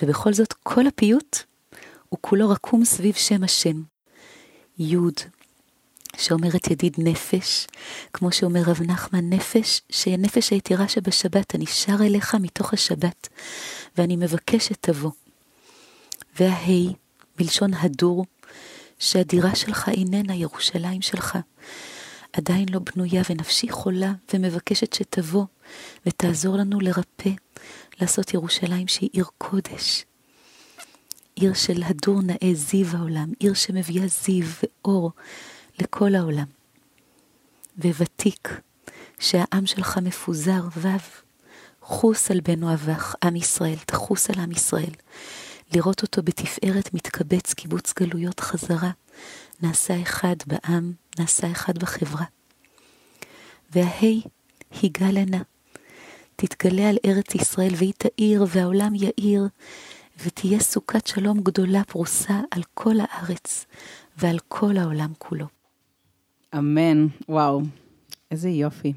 ובכל 0.02 0.32
זאת 0.32 0.52
כל 0.52 0.86
הפיוט 0.86 1.38
הוא 2.08 2.18
כולו 2.20 2.50
רקום 2.50 2.84
סביב 2.84 3.14
שם 3.14 3.44
השם. 3.44 3.82
י', 4.78 4.96
שאומרת 6.16 6.70
ידיד 6.70 6.96
נפש, 6.98 7.66
כמו 8.12 8.32
שאומר 8.32 8.60
רב 8.66 8.82
נחמן, 8.82 9.32
נפש, 9.32 9.82
שהנפש 9.90 10.50
היתירה 10.50 10.88
שבשבת, 10.88 11.54
אני 11.54 11.66
שר 11.66 11.96
אליך 12.00 12.34
מתוך 12.34 12.72
השבת, 12.72 13.28
ואני 13.98 14.16
מבקש 14.16 14.66
שתבוא. 14.66 15.10
וההי, 16.40 16.92
מלשון 17.40 17.74
הדור, 17.74 18.24
שהדירה 18.98 19.54
שלך 19.54 19.88
איננה 19.88 20.34
ירושלים 20.34 21.02
שלך. 21.02 21.38
עדיין 22.32 22.68
לא 22.68 22.78
בנויה 22.78 23.22
ונפשי 23.30 23.68
חולה 23.70 24.12
ומבקשת 24.34 24.92
שתבוא 24.92 25.44
ותעזור 26.06 26.56
לנו 26.56 26.80
לרפא, 26.80 27.30
לעשות 28.00 28.34
ירושלים 28.34 28.88
שהיא 28.88 29.10
עיר 29.12 29.26
קודש. 29.38 30.04
עיר 31.34 31.54
של 31.54 31.82
הדור 31.82 32.22
נאה 32.22 32.54
זיו 32.54 32.86
העולם, 32.96 33.32
עיר 33.38 33.54
שמביאה 33.54 34.06
זיו 34.06 34.46
ואור 34.62 35.10
לכל 35.78 36.14
העולם. 36.14 36.46
וותיק, 37.78 38.60
שהעם 39.18 39.66
שלך 39.66 39.98
מפוזר, 40.02 40.62
ו', 40.76 40.88
חוס 41.82 42.30
על 42.30 42.40
בן 42.40 42.62
אוהבך, 42.62 43.14
עם 43.24 43.36
ישראל, 43.36 43.76
תחוס 43.86 44.30
על 44.30 44.40
עם 44.40 44.52
ישראל. 44.52 44.94
לראות 45.74 46.02
אותו 46.02 46.22
בתפארת 46.22 46.94
מתקבץ 46.94 47.54
קיבוץ 47.54 47.92
גלויות 47.98 48.40
חזרה, 48.40 48.90
נעשה 49.62 50.02
אחד 50.02 50.36
בעם, 50.46 50.92
נעשה 51.18 51.52
אחד 51.52 51.78
בחברה. 51.78 52.24
וההי 53.70 54.22
היגלנה, 54.70 55.42
תתגלה 56.36 56.88
על 56.88 56.96
ארץ 57.06 57.34
ישראל 57.34 57.72
והיא 57.76 57.92
תאיר 57.98 58.44
והעולם 58.48 58.94
יאיר, 58.94 59.48
ותהיה 60.24 60.60
סוכת 60.60 61.06
שלום 61.06 61.40
גדולה 61.40 61.84
פרוסה 61.84 62.40
על 62.50 62.62
כל 62.74 62.94
הארץ 63.00 63.66
ועל 64.16 64.38
כל 64.48 64.76
העולם 64.76 65.12
כולו. 65.18 65.46
אמן, 66.58 67.06
וואו, 67.28 67.60
איזה 68.30 68.48
יופי. 68.48 68.92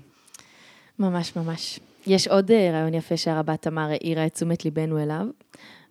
ממש 1.00 1.36
ממש. 1.36 1.80
יש 2.08 2.28
עוד 2.28 2.52
אה, 2.52 2.71
רעיון 2.71 2.93
יפה 2.93 3.17
שהרבה 3.17 3.58
תמר 3.58 3.89
העירה 3.89 4.26
את 4.26 4.34
תשומת 4.34 4.65
ליבנו 4.65 5.04
אליו, 5.04 5.26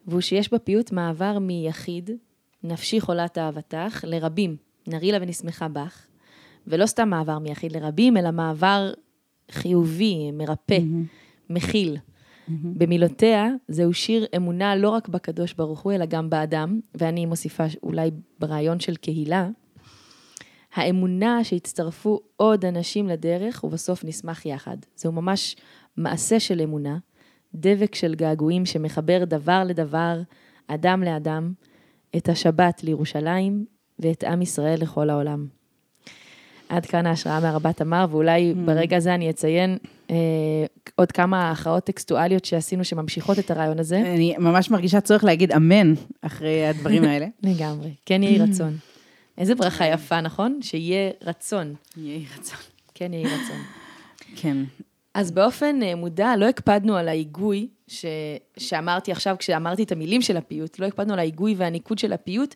והוא 0.07 0.21
שיש 0.21 0.53
בפיוט 0.53 0.93
מעבר 0.93 1.39
מיחיד, 1.39 2.11
נפשי 2.63 3.01
חולת 3.01 3.39
אהבתך, 3.39 4.05
לרבים, 4.07 4.57
נרילה 4.87 5.19
ונשמחה 5.21 5.69
בך, 5.69 6.07
ולא 6.67 6.87
סתם 6.87 7.09
מעבר 7.09 7.39
מיחיד 7.39 7.73
לרבים, 7.73 8.17
אלא 8.17 8.31
מעבר 8.31 8.93
חיובי, 9.51 10.31
מרפא, 10.33 10.79
mm-hmm. 10.79 11.26
מכיל. 11.51 11.97
Mm-hmm. 11.97 12.53
במילותיה, 12.79 13.49
זהו 13.69 13.95
שיר 13.95 14.27
אמונה 14.37 14.77
לא 14.77 14.91
רק 14.91 15.09
בקדוש 15.09 15.55
ברוך 15.55 15.81
הוא, 15.81 15.93
אלא 15.93 16.07
גם 16.07 16.31
באדם, 16.31 16.81
ואני 16.95 17.27
מוסיפה 17.27 17.65
אולי 17.83 18.11
ברעיון 18.39 18.81
של 18.81 18.97
קהילה, 18.97 19.49
האמונה 20.75 21.45
שהצטרפו 21.45 22.21
עוד 22.37 22.65
אנשים 22.65 23.09
לדרך, 23.09 23.65
ובסוף 23.65 24.05
נשמח 24.05 24.47
יחד. 24.47 24.77
זהו 24.97 25.13
ממש 25.13 25.57
מעשה 25.97 26.41
של 26.41 26.61
אמונה, 26.61 26.99
דבק 27.55 27.95
של 27.95 28.15
געגועים 28.15 28.67
שמחבר 28.67 29.25
דבר 29.25 29.63
לדבר, 29.67 30.21
אדם 30.67 31.03
לאדם, 31.03 31.53
את 32.17 32.29
השבת 32.29 32.85
לירושלים 32.85 33.67
ואת 33.99 34.25
עם 34.25 34.43
ישראל 34.43 34.81
לכל 34.81 35.11
העולם. 35.11 35.47
עד 36.69 36.87
כאן 36.87 37.07
ההשראה 37.07 37.41
מהרבת 37.41 37.77
תמר, 37.77 38.07
ואולי 38.11 38.53
mm. 38.53 38.67
ברגע 38.67 38.97
הזה 38.97 39.15
אני 39.15 39.31
אציין 39.31 39.79
אה, 40.11 40.17
עוד 40.95 41.13
כמה 41.13 41.51
הכרעות 41.51 41.85
טקסטואליות 41.85 42.45
שעשינו 42.45 42.85
שממשיכות 42.85 43.39
את 43.39 43.51
הרעיון 43.51 43.79
הזה. 43.79 44.01
אני 44.01 44.35
ממש 44.39 44.71
מרגישה 44.71 45.01
צורך 45.01 45.25
להגיד 45.25 45.53
אמן 45.53 45.95
אחרי 46.23 46.67
הדברים 46.67 47.05
האלה. 47.11 47.27
לגמרי, 47.43 47.91
כן 48.07 48.23
יהי 48.23 48.39
רצון. 48.39 48.77
איזה 49.39 49.55
ברכה 49.55 49.87
יפה, 49.87 50.21
נכון? 50.21 50.59
שיהיה 50.63 51.11
רצון. 51.23 51.75
יהי 51.97 52.25
רצון. 52.39 52.59
כן 52.95 53.13
יהי 53.13 53.25
רצון. 53.25 53.63
כן. 54.37 54.57
אז 55.15 55.31
באופן 55.31 55.83
אה, 55.83 55.95
מודע, 55.95 56.37
לא 56.37 56.49
הקפדנו 56.49 56.97
על 56.97 57.09
ההיגוי 57.09 57.69
ש... 57.89 58.05
שאמרתי 58.59 59.13
עכשיו, 59.13 59.37
כשאמרתי 59.39 59.83
את 59.83 59.93
המילים 59.93 60.23
של 60.23 60.37
הפיוט, 60.37 60.79
לא 60.79 60.87
הקפדנו 60.87 61.13
על 61.13 61.19
ההיגוי 61.19 61.55
והניקוד 61.59 61.99
של 61.99 62.13
הפיוט, 62.13 62.55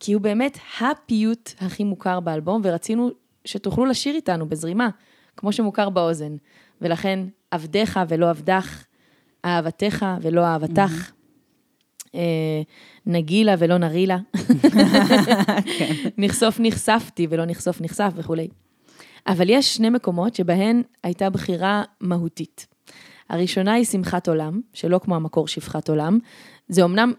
כי 0.00 0.12
הוא 0.12 0.22
באמת 0.22 0.58
הפיוט 0.80 1.50
הכי 1.60 1.84
מוכר 1.84 2.20
באלבום, 2.20 2.60
ורצינו 2.64 3.10
שתוכלו 3.44 3.84
לשיר 3.84 4.14
איתנו 4.14 4.48
בזרימה, 4.48 4.88
כמו 5.36 5.52
שמוכר 5.52 5.90
באוזן. 5.90 6.36
ולכן, 6.80 7.20
עבדיך 7.50 8.00
ולא 8.08 8.30
עבדך, 8.30 8.84
אהבתך 9.44 10.06
ולא 10.22 10.44
אהבתך, 10.44 11.10
אה, 12.14 12.62
נגילה 13.06 13.54
ולא 13.58 13.78
נרילה. 13.78 14.18
נחשוף 16.18 16.56
נחשפתי 16.60 17.26
ולא 17.30 17.44
נחשוף 17.44 17.80
נחשף 17.80 18.12
וכולי. 18.14 18.48
אבל 19.26 19.50
יש 19.50 19.74
שני 19.74 19.90
מקומות 19.90 20.34
שבהן 20.34 20.82
הייתה 21.02 21.30
בחירה 21.30 21.82
מהותית. 22.00 22.73
הראשונה 23.30 23.72
היא 23.72 23.84
שמחת 23.84 24.28
עולם, 24.28 24.60
שלא 24.72 24.98
כמו 24.98 25.16
המקור 25.16 25.48
שפחת 25.48 25.88
עולם. 25.88 26.18
זה 26.68 26.84
אמנם, 26.84 27.12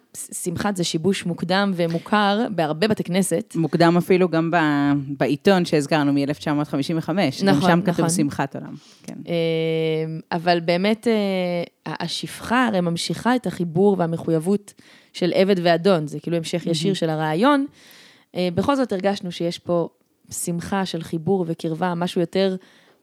שמחת 0.43 0.75
זה 0.75 0.83
שיבוש 0.83 1.25
מוקדם 1.25 1.71
ומוכר 1.75 2.47
בהרבה 2.55 2.87
בתי 2.87 3.03
כנסת. 3.03 3.53
מוקדם 3.55 3.97
אפילו 3.97 4.29
גם 4.29 4.51
ב, 4.51 4.57
בעיתון 5.17 5.65
שהזכרנו 5.65 6.13
מ-1955. 6.13 7.09
נכון, 7.09 7.45
גם 7.45 7.61
שם 7.61 7.81
כתוב 7.81 7.91
נכון. 7.91 8.09
שמחת 8.09 8.55
עולם. 8.55 8.73
כן. 9.03 9.13
אמ, 9.25 10.19
אבל 10.31 10.59
באמת, 10.59 11.07
אה, 11.07 11.93
השפחה 12.03 12.67
הרי 12.67 12.81
ממשיכה 12.81 13.35
את 13.35 13.47
החיבור 13.47 13.95
והמחויבות 13.99 14.73
של 15.13 15.31
עבד 15.35 15.55
ואדון, 15.63 16.07
זה 16.07 16.19
כאילו 16.19 16.37
המשך 16.37 16.65
ישיר 16.65 16.93
של 16.93 17.09
הרעיון. 17.09 17.65
אה, 18.35 18.49
בכל 18.55 18.75
זאת 18.75 18.91
הרגשנו 18.91 19.31
שיש 19.31 19.59
פה 19.59 19.89
שמחה 20.31 20.85
של 20.85 21.03
חיבור 21.03 21.45
וקרבה, 21.47 21.93
משהו 21.95 22.21
יותר 22.21 22.55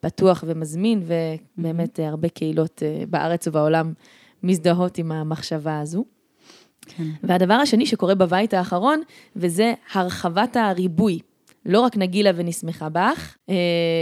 פתוח 0.03 0.45
ומזמין, 0.47 1.03
ובאמת 1.07 1.99
mm-hmm. 1.99 2.03
הרבה 2.03 2.29
קהילות 2.29 2.83
אה, 2.83 3.05
בארץ 3.11 3.47
ובעולם 3.47 3.93
מזדהות 4.43 4.99
עם 4.99 5.13
המחשבה 5.13 5.81
הזו. 5.81 6.05
כן. 6.87 7.05
והדבר 7.23 7.55
השני 7.55 7.87
שקורה 7.87 8.15
בבית 8.15 8.55
האחרון, 8.55 9.03
וזה 9.37 9.75
הרחבת 9.93 10.57
הריבוי. 10.57 11.19
לא 11.67 11.81
רק 11.81 11.97
נגילה 11.97 12.31
ונשמחה 12.35 12.89
בך, 12.89 13.37
אה, 13.49 13.55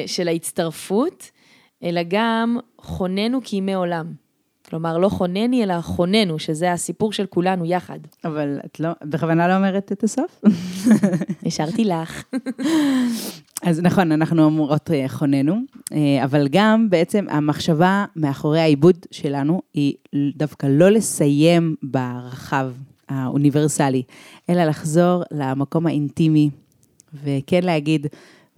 של 0.07 0.29
ההצטרפות, 0.29 1.31
אלא 1.83 2.01
גם 2.09 2.59
חוננו 2.79 3.41
כימי 3.45 3.75
עולם. 3.75 4.13
כלומר, 4.71 4.99
לא 4.99 5.09
חונני, 5.09 5.65
אלא 5.65 5.81
חוננו, 5.81 6.39
שזה 6.39 6.73
הסיפור 6.73 7.13
של 7.13 7.27
כולנו 7.27 7.65
יחד. 7.65 7.99
אבל 8.25 8.59
את 8.67 8.81
לא, 8.81 8.89
בכוונה 9.05 9.49
לא 9.49 9.57
אומרת 9.57 9.93
את 9.93 10.05
הסוף? 10.05 10.43
השארתי 11.47 11.85
לך. 11.85 12.25
אז 13.69 13.81
נכון, 13.81 14.13
אנחנו 14.13 14.45
אומרות 14.45 14.91
אה, 14.91 15.09
חוננו, 15.09 15.61
אה, 15.93 16.25
אבל 16.25 16.49
גם 16.51 16.91
בעצם 16.91 17.27
המחשבה 17.29 18.05
מאחורי 18.17 18.61
העיבוד 18.61 18.97
שלנו 19.11 19.63
היא 19.75 19.95
דווקא 20.37 20.67
לא 20.67 20.91
לסיים 20.91 21.77
ברחב 21.83 22.71
האוניברסלי, 23.09 24.03
אלא 24.51 24.65
לחזור 24.65 25.23
למקום 25.31 25.87
האינטימי, 25.87 26.51
וכן 27.25 27.63
להגיד, 27.63 28.07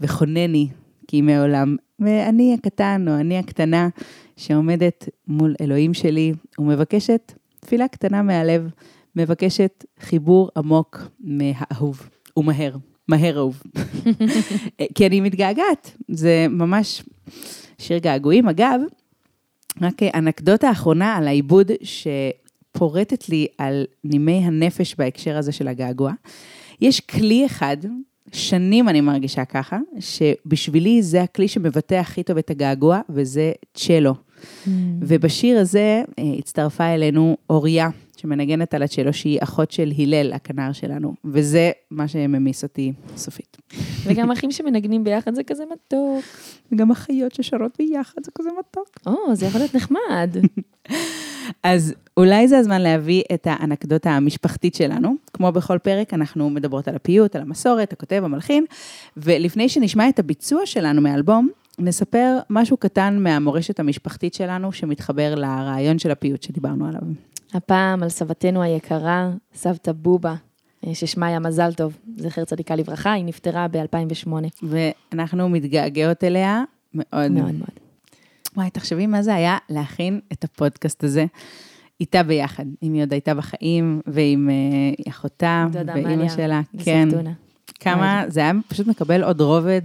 וחונני, 0.00 0.68
כי 1.08 1.20
מעולם, 1.20 1.76
ואני 2.04 2.54
הקטן 2.54 3.04
או 3.08 3.14
אני 3.14 3.38
הקטנה, 3.38 3.88
שעומדת 4.36 5.08
מול 5.28 5.54
אלוהים 5.60 5.94
שלי 5.94 6.32
ומבקשת 6.58 7.32
תפילה 7.60 7.88
קטנה 7.88 8.22
מהלב, 8.22 8.70
מבקשת 9.16 9.84
חיבור 10.00 10.50
עמוק 10.56 10.98
מהאהוב 11.20 12.08
ומהר, 12.36 12.76
מהר 13.08 13.36
אהוב. 13.36 13.62
כי 14.94 15.06
אני 15.06 15.20
מתגעגעת, 15.20 15.96
זה 16.08 16.46
ממש 16.50 17.02
שיר 17.78 17.98
געגועים. 17.98 18.48
אגב, 18.48 18.80
רק 19.80 20.02
אנקדוטה 20.02 20.70
אחרונה 20.70 21.16
על 21.16 21.28
העיבוד 21.28 21.70
שפורטת 21.82 23.28
לי 23.28 23.46
על 23.58 23.84
נימי 24.04 24.40
הנפש 24.44 24.94
בהקשר 24.98 25.36
הזה 25.36 25.52
של 25.52 25.68
הגעגוע. 25.68 26.12
יש 26.80 27.00
כלי 27.00 27.46
אחד 27.46 27.76
שנים 28.32 28.88
אני 28.88 29.00
מרגישה 29.00 29.44
ככה, 29.44 29.78
שבשבילי 30.00 31.02
זה 31.02 31.22
הכלי 31.22 31.48
שמבטא 31.48 31.94
הכי 31.94 32.22
טוב 32.22 32.38
את 32.38 32.50
הגעגוע, 32.50 33.00
וזה 33.10 33.52
צ'לו. 33.74 34.14
Mm. 34.14 34.68
ובשיר 35.00 35.58
הזה 35.58 36.02
אה, 36.18 36.24
הצטרפה 36.38 36.84
אלינו 36.86 37.36
אוריה, 37.50 37.88
שמנגנת 38.22 38.74
על 38.74 38.82
הצ'לו, 38.82 39.12
שהיא 39.12 39.38
אחות 39.42 39.70
של 39.70 39.92
הלל, 39.98 40.32
הכנר 40.32 40.72
שלנו, 40.72 41.14
וזה 41.24 41.70
מה 41.90 42.08
שממיס 42.08 42.62
אותי 42.62 42.92
סופית. 43.16 43.56
וגם 44.04 44.30
אחים 44.30 44.50
שמנגנים 44.50 45.04
ביחד 45.04 45.34
זה 45.34 45.42
כזה 45.44 45.64
מתוק. 45.72 46.24
וגם 46.72 46.90
אחיות 46.90 47.34
ששרות 47.34 47.72
ביחד 47.78 48.24
זה 48.24 48.30
כזה 48.34 48.48
מתוק. 48.58 48.88
או, 49.06 49.34
זה 49.34 49.46
יכול 49.46 49.60
להיות 49.60 49.74
נחמד. 49.74 50.36
אז 51.62 51.94
אולי 52.16 52.48
זה 52.48 52.58
הזמן 52.58 52.80
להביא 52.80 53.22
את 53.34 53.46
האנקדוטה 53.50 54.10
המשפחתית 54.10 54.74
שלנו. 54.74 55.14
כמו 55.32 55.52
בכל 55.52 55.78
פרק, 55.78 56.14
אנחנו 56.14 56.50
מדברות 56.50 56.88
על 56.88 56.96
הפיוט, 56.96 57.36
על 57.36 57.42
המסורת, 57.42 57.92
הכותב, 57.92 58.22
המלחין, 58.24 58.64
ולפני 59.16 59.68
שנשמע 59.68 60.08
את 60.08 60.18
הביצוע 60.18 60.66
שלנו 60.66 61.00
מאלבום, 61.00 61.48
נספר 61.78 62.38
משהו 62.50 62.76
קטן 62.76 63.18
מהמורשת 63.20 63.80
המשפחתית 63.80 64.34
שלנו, 64.34 64.72
שמתחבר 64.72 65.34
לרעיון 65.34 65.98
של 65.98 66.10
הפיוט 66.10 66.42
שדיברנו 66.42 66.86
עליו. 66.86 67.02
הפעם 67.52 68.02
על 68.02 68.08
סבתנו 68.08 68.62
היקרה, 68.62 69.30
סבתא 69.54 69.92
בובה, 69.92 70.34
אה, 70.86 70.94
ששמה 70.94 71.26
היה 71.26 71.38
מזל 71.38 71.72
טוב, 71.72 71.98
זכר 72.16 72.44
צדיקה 72.44 72.76
לברכה, 72.76 73.12
היא 73.12 73.24
נפטרה 73.24 73.68
ב-2008. 73.68 74.30
ואנחנו 74.62 75.48
מתגעגעות 75.48 76.24
אליה 76.24 76.64
מאוד. 76.94 77.30
מאוד 77.30 77.54
מאוד. 77.54 77.70
וואי, 78.56 78.70
תחשבי 78.70 79.06
מה 79.06 79.22
זה 79.22 79.34
היה 79.34 79.58
להכין 79.68 80.20
את 80.32 80.44
הפודקאסט 80.44 81.04
הזה 81.04 81.26
איתה 82.00 82.22
ביחד. 82.22 82.64
אם 82.82 82.92
היא 82.92 83.02
עוד 83.02 83.12
הייתה 83.12 83.34
בחיים, 83.34 84.00
ועם 84.06 84.50
אה, 84.50 85.10
אחותה, 85.10 85.66
ואימא 85.86 86.28
שלה. 86.28 86.60
כן. 86.78 87.08
כמה, 87.80 88.24
זה 88.28 88.40
היה 88.40 88.52
פשוט 88.68 88.86
מקבל 88.86 89.24
עוד 89.24 89.40
רובד 89.40 89.82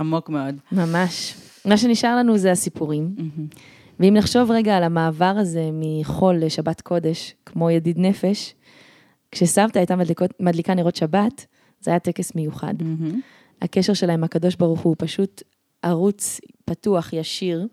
עמוק 0.00 0.28
מאוד. 0.28 0.54
ממש. 0.72 1.34
מה 1.64 1.76
שנשאר 1.76 2.16
לנו 2.16 2.38
זה 2.38 2.52
הסיפורים. 2.52 3.14
ואם 4.00 4.14
נחשוב 4.14 4.50
רגע 4.50 4.76
על 4.76 4.82
המעבר 4.82 5.34
הזה 5.38 5.70
מחול 5.72 6.36
לשבת 6.36 6.80
קודש, 6.80 7.34
כמו 7.46 7.70
ידיד 7.70 7.98
נפש, 7.98 8.54
כשסבתא 9.32 9.78
הייתה 9.78 9.96
מדליקות, 9.96 10.30
מדליקה 10.40 10.74
נרות 10.74 10.96
שבת, 10.96 11.46
זה 11.80 11.90
היה 11.90 12.00
טקס 12.00 12.34
מיוחד. 12.34 12.74
מהמם. 12.80 13.20
הקשר 13.62 13.94
שלה 13.94 14.12
עם 14.12 14.24
הקדוש 14.24 14.56
ברוך 14.56 14.80
הוא 14.80 14.96
פשוט 14.98 15.42
ערוץ 15.82 16.40
פתוח, 16.64 17.12
ישיר, 17.12 17.66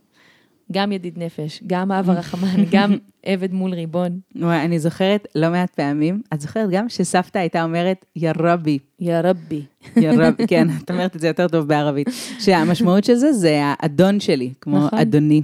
גם 0.71 0.91
ידיד 0.91 1.19
נפש, 1.19 1.63
גם 1.67 1.91
אב 1.91 2.09
הרחמן, 2.09 2.63
גם 2.73 2.93
עבד 3.25 3.53
מול 3.53 3.73
ריבון. 3.73 4.19
וואי, 4.35 4.65
אני 4.65 4.79
זוכרת 4.79 5.27
לא 5.35 5.49
מעט 5.49 5.69
פעמים, 5.69 6.21
את 6.33 6.41
זוכרת 6.41 6.69
גם 6.69 6.89
שסבתא 6.89 7.37
הייתה 7.37 7.63
אומרת, 7.63 8.05
יא 8.15 8.31
רבי, 8.39 8.79
יא 8.99 9.15
רבי. 9.23 9.61
יא 10.01 10.11
רבי, 10.17 10.47
כן, 10.47 10.67
את 10.83 10.91
אומרת 10.91 11.15
את 11.15 11.21
זה 11.21 11.27
יותר 11.27 11.47
טוב 11.47 11.67
בערבית. 11.67 12.07
שהמשמעות 12.39 13.03
של 13.03 13.15
זה, 13.15 13.33
זה 13.33 13.61
האדון 13.63 14.19
שלי, 14.19 14.53
כמו 14.61 14.85
נכון. 14.85 14.99
אדוני. 14.99 15.41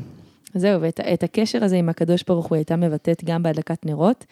זהו, 0.55 0.81
ואת 0.81 0.99
את 0.99 1.23
הקשר 1.23 1.63
הזה 1.63 1.75
עם 1.75 1.89
הקדוש 1.89 2.23
ברוך 2.27 2.45
הוא 2.45 2.55
הייתה 2.55 2.75
מבטאת 2.75 3.23
גם 3.23 3.43
בהדלקת 3.43 3.85
נרות. 3.85 4.25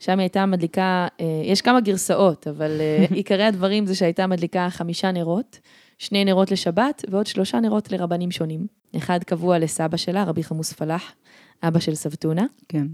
שם 0.00 0.12
היא 0.12 0.20
הייתה 0.20 0.46
מדליקה, 0.46 1.08
אה, 1.20 1.26
יש 1.44 1.60
כמה 1.60 1.80
גרסאות, 1.80 2.46
אבל 2.48 2.80
אה, 2.80 3.04
עיקרי 3.16 3.44
הדברים 3.44 3.86
זה 3.86 3.94
שהייתה 3.94 4.26
מדליקה 4.26 4.66
חמישה 4.70 5.12
נרות, 5.12 5.58
שני 5.98 6.24
נרות 6.24 6.50
לשבת 6.50 7.04
ועוד 7.10 7.26
שלושה 7.26 7.60
נרות 7.60 7.92
לרבנים 7.92 8.30
שונים. 8.30 8.66
אחד 8.96 9.24
קבוע 9.24 9.58
לסבא 9.58 9.96
שלה, 9.96 10.24
רבי 10.24 10.42
חמוס 10.42 10.72
פלאח, 10.72 11.12
אבא 11.62 11.80
של 11.80 11.94
סבתונה, 11.94 12.44
כן. 12.68 12.86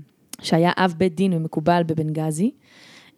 שהיה 0.43 0.71
אב 0.77 0.95
בית 0.99 1.15
דין 1.15 1.33
ומקובל 1.33 1.83
בבנגזי. 1.87 2.51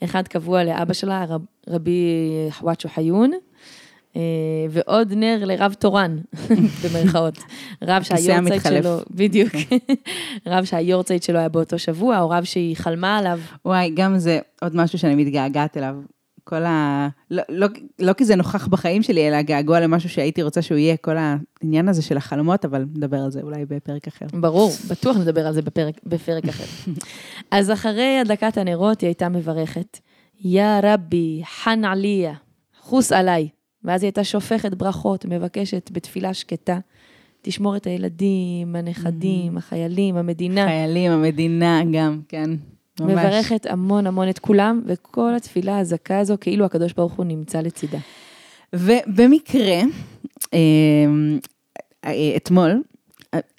אחד 0.05 0.29
קבוע 0.29 0.65
לאבא 0.65 0.93
שלה, 0.93 1.25
רב, 1.29 1.43
רבי 1.69 2.09
חוואצ'ו 2.51 2.89
חיון, 2.89 3.31
ועוד 4.71 5.13
נר 5.13 5.45
לרב 5.45 5.75
תורן, 5.79 6.19
במרכאות. 6.83 7.39
רב 7.83 8.03
שהיורצייט. 8.03 8.63
שלו, 8.63 8.97
בדיוק, 9.11 9.53
רב 10.47 10.65
שהיורצייט 10.65 11.23
שלו 11.23 11.39
היה 11.39 11.49
באותו 11.49 11.79
שבוע, 11.79 12.21
או 12.21 12.31
רב 12.31 12.45
שהיא 12.45 12.77
חלמה 12.77 13.19
עליו. 13.19 13.41
וואי, 13.65 13.91
גם 13.95 14.19
זה 14.19 14.39
עוד 14.63 14.77
משהו 14.77 14.99
שאני 14.99 15.15
מתגעגעת 15.15 15.77
אליו. 15.77 15.95
כל 16.45 16.65
ה... 16.65 17.09
לא, 17.31 17.43
לא, 17.49 17.67
לא 17.99 18.13
כי 18.13 18.25
זה 18.25 18.37
נוכח 18.37 18.67
בחיים 18.67 19.03
שלי, 19.03 19.29
אלא 19.29 19.43
געגוע 19.43 19.81
למשהו 19.81 20.09
שהייתי 20.09 20.43
רוצה 20.43 20.63
שהוא 20.63 20.79
יהיה, 20.79 20.97
כל 20.97 21.17
העניין 21.17 21.89
הזה 21.89 22.03
של 22.03 22.17
החלומות, 22.17 22.65
אבל 22.65 22.85
נדבר 22.95 23.17
על 23.17 23.31
זה 23.31 23.41
אולי 23.41 23.65
בפרק 23.69 24.07
אחר. 24.07 24.27
ברור, 24.33 24.71
בטוח 24.91 25.17
נדבר 25.17 25.47
על 25.47 25.55
זה 25.55 25.63
בפרק, 25.63 25.95
בפרק 26.05 26.45
אחר. 26.49 26.65
אז 27.51 27.71
אחרי 27.71 28.19
הדלקת 28.19 28.59
הנרות 28.59 29.01
היא 29.01 29.09
הייתה 29.09 29.29
מברכת, 29.29 29.99
יא 30.41 30.65
רבי, 30.83 31.43
חן 31.45 31.85
עליה, 31.85 32.35
חוס 32.81 33.13
עליי. 33.13 33.49
ואז 33.85 34.03
היא 34.03 34.09
הייתה 34.09 34.25
שופכת 34.25 34.75
ברכות, 34.75 35.25
מבקשת 35.25 35.91
בתפילה 35.93 36.35
שקטה, 36.35 36.79
תשמור 37.43 37.77
את 37.77 37.87
הילדים, 37.87 38.77
הנכדים, 38.77 39.57
החיילים, 39.57 40.17
המדינה. 40.17 40.67
חיילים, 40.67 41.13
המדינה 41.13 41.81
גם, 41.93 42.21
כן. 42.29 42.51
ממש. 43.01 43.13
מברכת 43.13 43.67
המון 43.67 44.07
המון 44.07 44.29
את 44.29 44.39
כולם, 44.39 44.83
וכל 44.87 45.35
התפילה 45.37 45.79
הזכה 45.79 46.19
הזו, 46.19 46.37
כאילו 46.41 46.65
הקדוש 46.65 46.93
ברוך 46.93 47.13
הוא 47.13 47.25
נמצא 47.25 47.61
לצידה. 47.61 47.99
ובמקרה, 48.73 49.81
אה, 50.55 50.59
אה, 52.05 52.33
אתמול, 52.37 52.83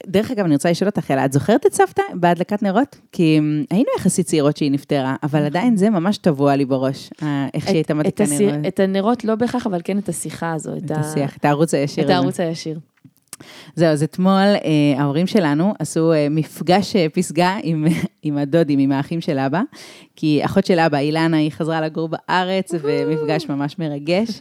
דרך 0.07 0.31
אגב, 0.31 0.45
אני 0.45 0.53
רוצה 0.53 0.71
לשאול 0.71 0.89
אותך, 0.89 1.11
אלה, 1.11 1.25
את 1.25 1.33
זוכרת 1.33 1.65
את 1.65 1.73
סבתא 1.73 2.03
בהדלקת 2.13 2.63
נרות? 2.63 2.95
כי 3.11 3.39
אה, 3.39 3.63
היינו 3.69 3.89
יחסית 3.97 4.25
צעירות 4.25 4.57
שהיא 4.57 4.71
נפטרה, 4.71 5.15
אבל 5.23 5.45
עדיין 5.45 5.77
זה 5.77 5.89
ממש 5.89 6.17
טבוע 6.17 6.55
לי 6.55 6.65
בראש, 6.65 7.09
אה, 7.23 7.47
איך 7.53 7.63
שהיא 7.63 7.75
הייתה 7.75 7.93
מדליקה 7.93 8.23
נרות. 8.39 8.53
את 8.67 8.79
הנרות 8.79 9.23
לא 9.23 9.35
בהכרח, 9.35 9.67
אבל 9.67 9.81
כן 9.83 9.97
את 9.97 10.09
השיחה 10.09 10.53
הזו. 10.53 10.71
את 10.77 10.91
השיח, 10.91 11.37
את 11.37 11.45
הערוץ 11.45 11.73
הישיר 11.73 12.05
את. 12.05 12.09
הערוץ 12.09 12.39
הישיר. 12.39 12.79
זהו, 13.75 13.87
אז 13.87 14.03
אתמול 14.03 14.31
אה, 14.33 14.59
ההורים 14.97 15.27
שלנו 15.27 15.73
עשו 15.79 16.13
אה, 16.13 16.27
מפגש 16.29 16.95
אה, 16.95 17.07
פסגה 17.13 17.57
עם, 17.63 17.87
עם 18.23 18.37
הדודים, 18.37 18.79
עם 18.79 18.91
האחים 18.91 19.21
של 19.21 19.39
אבא, 19.39 19.61
כי 20.15 20.41
אחות 20.45 20.65
של 20.65 20.79
אבא, 20.79 20.97
אילנה, 20.97 21.37
היא 21.37 21.51
חזרה 21.51 21.81
לגור 21.81 22.09
בארץ, 22.09 22.71
ומפגש 22.81 23.49
ממש 23.49 23.79
מרגש. 23.79 24.39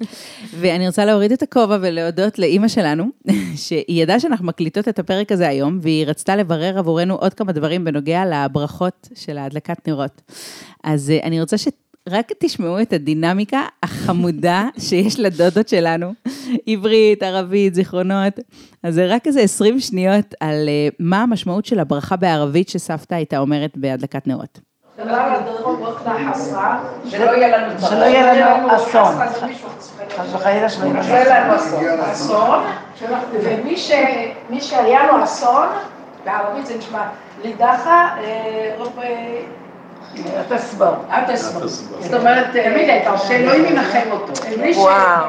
ואני 0.61 0.87
רוצה 0.87 1.05
להוריד 1.05 1.33
את 1.33 1.43
הכובע 1.43 1.79
ולהודות 1.81 2.39
לאימא 2.39 2.69
שלנו, 2.69 3.05
שהיא 3.67 4.03
ידעה 4.03 4.21
שאנחנו 4.21 4.47
מקליטות 4.47 4.89
את 4.89 4.99
הפרק 4.99 5.33
הזה 5.33 5.49
היום, 5.49 5.79
והיא 5.83 6.07
רצתה 6.07 6.37
לברר 6.37 6.79
עבורנו 6.79 7.15
עוד 7.15 7.35
כמה 7.35 7.53
דברים 7.53 7.85
בנוגע 7.85 8.23
לברכות 8.27 9.09
של 9.15 9.39
ההדלקת 9.39 9.89
נרות. 9.89 10.23
אז 10.85 11.11
אה, 11.11 11.19
אני 11.23 11.41
רוצה 11.41 11.59
ש... 11.59 11.69
רק 12.09 12.33
תשמעו 12.39 12.81
את 12.81 12.93
הדינמיקה 12.93 13.61
החמודה 13.83 14.65
שיש 14.89 15.21
לדודות 15.21 15.69
שלנו, 15.69 16.13
עברית, 16.67 17.23
ערבית, 17.23 17.75
זיכרונות. 17.75 18.41
אז 18.83 18.95
זה 18.95 19.07
רק 19.07 19.27
איזה 19.27 19.41
20 19.41 19.81
שניות 19.81 20.35
על 20.41 20.69
אה, 20.69 20.89
מה 20.99 21.23
המשמעות 21.23 21.65
של 21.65 21.79
הברכה 21.79 22.17
בערבית 22.17 22.69
שסבתא 22.69 23.15
הייתה 23.15 23.39
אומרת 23.39 23.77
בהדלקת 23.77 24.27
נרות. 24.27 24.61
שלא 27.11 28.05
יהיה 28.05 28.49
לנו 28.57 28.77
אסון. 28.77 29.15
חס 30.17 30.35
וחלילה 30.35 30.69
שלא 30.69 30.87
יהיה 30.87 31.45
לנו 31.45 31.57
אסון. 32.13 32.61
ומי 33.43 34.61
שהיה 34.61 35.07
לו 35.07 35.25
אסון, 35.25 35.69
בערבית 36.25 36.67
זה 36.67 36.79
נשמע 36.79 37.03
לידחה, 37.45 38.17
אה, 40.01 40.37
אה, 40.37 40.47
אתה 40.47 40.59
סבור. 40.59 40.87
אל 41.11 41.35
תסבור. 41.35 41.67
זאת 41.67 42.15
אומרת, 42.15 42.47
תמיד 42.53 42.89
הייתה 42.89 43.11
אומרת, 43.11 43.23
שאלוהים 43.29 43.65
ינחם 43.65 44.09
אותו. 44.11 44.33
וואו. 44.77 45.27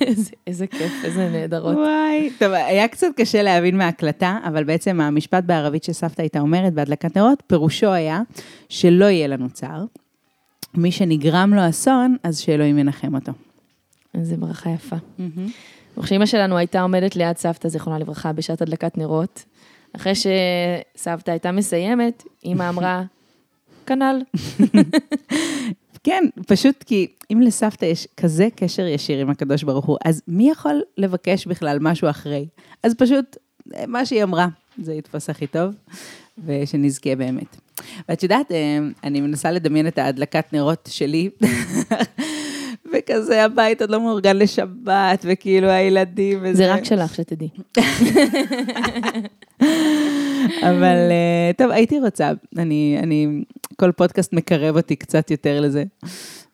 איזה- 0.00 0.30
איזה 0.46 0.66
כיף, 0.66 0.92
איזה 1.04 1.28
נהדרות. 1.32 1.76
וואי, 1.76 2.30
טוב, 2.38 2.52
היה 2.52 2.88
קצת 2.88 3.06
קשה 3.16 3.42
להבין 3.42 3.78
מההקלטה, 3.78 4.38
אבל 4.44 4.64
בעצם 4.64 5.00
המשפט 5.00 5.44
בערבית 5.44 5.84
שסבתא 5.84 6.22
הייתה 6.22 6.40
אומרת 6.40 6.72
בהדלקת 6.72 7.16
נרות, 7.16 7.42
פירושו 7.46 7.92
היה 7.92 8.20
שלא 8.68 9.04
יהיה 9.04 9.26
לנו 9.26 9.50
צער. 9.50 9.84
מי 10.74 10.92
שנגרם 10.92 11.54
לו 11.54 11.68
אסון, 11.68 12.16
אז 12.22 12.38
שאלוהים 12.38 12.78
ינחם 12.78 13.14
אותו. 13.14 13.32
איזה 14.14 14.36
ברכה 14.36 14.70
יפה. 14.70 14.96
וכשאימא 15.98 16.26
שלנו 16.26 16.56
הייתה 16.56 16.80
עומדת 16.80 17.16
ליד 17.16 17.36
סבתא, 17.36 17.68
זיכרונה 17.68 17.98
לברכה, 17.98 18.32
בשעת 18.32 18.62
הדלקת 18.62 18.98
נרות, 18.98 19.44
אחרי 19.96 20.12
שסבתא 20.14 21.30
הייתה 21.30 21.52
מסיימת, 21.52 22.22
אימא 22.44 22.68
אמרה, 22.68 23.02
כנ"ל. 23.86 24.22
כן, 26.04 26.24
פשוט 26.46 26.82
כי 26.82 27.06
אם 27.32 27.40
לסבתא 27.40 27.84
יש 27.84 28.08
כזה 28.16 28.48
קשר 28.56 28.86
ישיר 28.86 29.20
עם 29.20 29.30
הקדוש 29.30 29.62
ברוך 29.62 29.84
הוא, 29.84 29.98
אז 30.04 30.22
מי 30.28 30.50
יכול 30.50 30.82
לבקש 30.98 31.46
בכלל 31.46 31.78
משהו 31.80 32.10
אחרי? 32.10 32.46
אז 32.82 32.94
פשוט, 32.94 33.36
אה, 33.74 33.86
מה 33.86 34.06
שהיא 34.06 34.22
אמרה, 34.22 34.48
זה 34.82 34.94
יתפוס 34.94 35.30
הכי 35.30 35.46
טוב, 35.46 35.74
ושנזכה 36.44 37.16
באמת. 37.16 37.56
ואת 38.08 38.22
יודעת, 38.22 38.52
אה, 38.52 38.78
אני 39.04 39.20
מנסה 39.20 39.50
לדמיין 39.50 39.86
את 39.86 39.98
ההדלקת 39.98 40.52
נרות 40.52 40.88
שלי, 40.92 41.30
וכזה 42.94 43.44
הבית 43.44 43.80
עוד 43.80 43.90
לא 43.90 44.00
מאורגן 44.00 44.36
לשבת, 44.36 45.24
וכאילו 45.24 45.68
הילדים 45.68 46.38
וזה. 46.42 46.54
זה 46.54 46.74
רק 46.74 46.84
שלך, 46.84 47.14
שתדעי. 47.14 47.48
אבל 50.70 51.10
אה, 51.10 51.50
טוב, 51.56 51.70
הייתי 51.70 52.00
רוצה, 52.00 52.30
אני, 52.58 52.96
אני, 53.02 53.42
כל 53.76 53.92
פודקאסט 53.92 54.32
מקרב 54.32 54.76
אותי 54.76 54.96
קצת 54.96 55.30
יותר 55.30 55.60
לזה. 55.60 55.84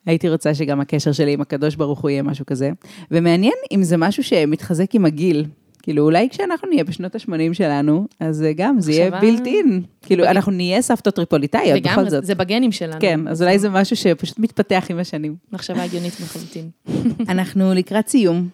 הייתי 0.06 0.28
רוצה 0.28 0.54
שגם 0.54 0.80
הקשר 0.80 1.12
שלי 1.12 1.32
עם 1.32 1.40
הקדוש 1.40 1.74
ברוך 1.74 2.00
הוא 2.00 2.10
יהיה 2.10 2.22
משהו 2.22 2.46
כזה. 2.46 2.70
ומעניין 3.10 3.54
אם 3.72 3.82
זה 3.82 3.96
משהו 3.96 4.24
שמתחזק 4.24 4.94
עם 4.94 5.04
הגיל. 5.04 5.44
כאילו, 5.82 6.04
אולי 6.04 6.28
כשאנחנו 6.30 6.68
נהיה 6.68 6.84
בשנות 6.84 7.14
ה-80 7.14 7.54
שלנו, 7.54 8.06
אז 8.20 8.42
אה, 8.42 8.52
גם 8.52 8.80
זה 8.80 8.92
יהיה 8.92 9.20
בילט 9.20 9.46
אין. 9.46 9.82
כאילו, 10.02 10.24
אנחנו 10.24 10.52
נהיה 10.52 10.82
סבתות 10.82 11.14
טריפוליטאיות, 11.14 11.78
וגם 11.78 11.92
בכל 11.92 12.10
זאת. 12.10 12.24
זה 12.24 12.34
בגנים 12.34 12.72
שלנו. 12.72 13.00
כן, 13.00 13.28
אז 13.28 13.42
אולי 13.42 13.58
זה 13.58 13.68
משהו 13.68 13.96
שפשוט 13.96 14.38
מתפתח 14.38 14.86
עם 14.90 14.98
השנים. 14.98 15.36
מחשבה 15.52 15.82
הגיונית 15.82 16.20
לחלוטין. 16.20 16.70
אנחנו 17.32 17.74
לקראת 17.74 18.08
סיום, 18.08 18.48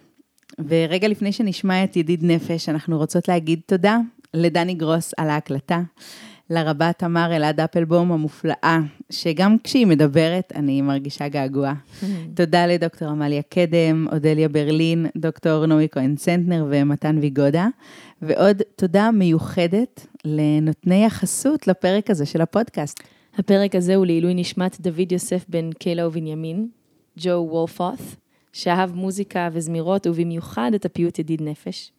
ורגע 0.67 1.07
לפני 1.07 1.31
שנשמע 1.31 1.83
את 1.83 1.95
ידיד 1.95 2.23
נפש, 2.23 2.69
אנחנו 2.69 2.97
רוצות 2.97 3.27
להגיד 3.27 3.59
תודה 3.65 3.97
לדני 4.33 4.73
גרוס 4.73 5.13
על 5.17 5.29
ההקלטה, 5.29 5.81
לרבה 6.49 6.93
תמר 6.93 7.35
אלעד 7.35 7.59
אפלבום 7.59 8.11
המופלאה, 8.11 8.79
שגם 9.09 9.55
כשהיא 9.63 9.87
מדברת, 9.87 10.53
אני 10.55 10.81
מרגישה 10.81 11.27
געגוע. 11.27 11.73
תודה 12.35 12.67
לדוקטור 12.67 13.07
עמליה 13.07 13.41
קדם, 13.41 14.07
אודליה 14.11 14.49
ברלין, 14.49 15.05
דוקטור 15.17 15.65
נעמי 15.65 15.87
כהן 15.91 16.15
צנטנר 16.15 16.65
ומתן 16.69 17.17
ויגודה, 17.21 17.67
ועוד 18.21 18.61
תודה 18.75 19.11
מיוחדת 19.11 20.07
לנותני 20.25 21.05
החסות 21.05 21.67
לפרק 21.67 22.09
הזה 22.09 22.25
של 22.25 22.41
הפודקאסט. 22.41 22.99
הפרק 23.37 23.75
הזה 23.75 23.95
הוא 23.95 24.05
לעילוי 24.05 24.33
נשמת 24.33 24.81
דוד 24.81 25.11
יוסף 25.11 25.45
בן 25.49 25.69
קלה 25.71 26.07
ובנימין, 26.07 26.67
ג'ו 27.19 27.47
וולפות, 27.49 27.99
שאהב 28.53 28.95
מוזיקה 28.95 29.49
וזמירות 29.51 30.07
ובמיוחד 30.07 30.71
את 30.75 30.85
הפיוט 30.85 31.19
ידיד 31.19 31.41
נפש. 31.41 31.91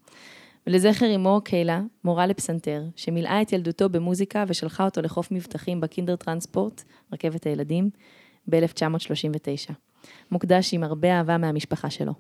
ולזכר 0.69 1.15
אמו 1.15 1.41
קיילה, 1.45 1.81
מורה 2.05 2.27
לפסנתר, 2.27 2.83
שמילאה 2.97 3.43
את 3.43 3.53
ילדותו 3.53 3.89
במוזיקה 3.89 4.45
ושלחה 4.49 4.85
אותו 4.85 5.03
לחוף 5.03 5.33
מבטחים 5.33 5.81
בקינדר 5.81 6.17
טרנספורט, 6.17 6.83
רכבת 7.13 7.47
הילדים, 7.47 7.91
ב-1939. 8.51 9.73
מוקדש 10.31 10.75
עם 10.75 10.85
הרבה 10.85 11.19
אהבה 11.19 11.39
מהמשפחה 11.39 11.91
שלו. 11.91 12.13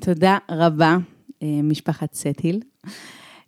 תודה 0.00 0.38
רבה, 0.50 0.96
אה, 1.42 1.60
משפחת 1.62 2.14
סטיל. 2.14 2.60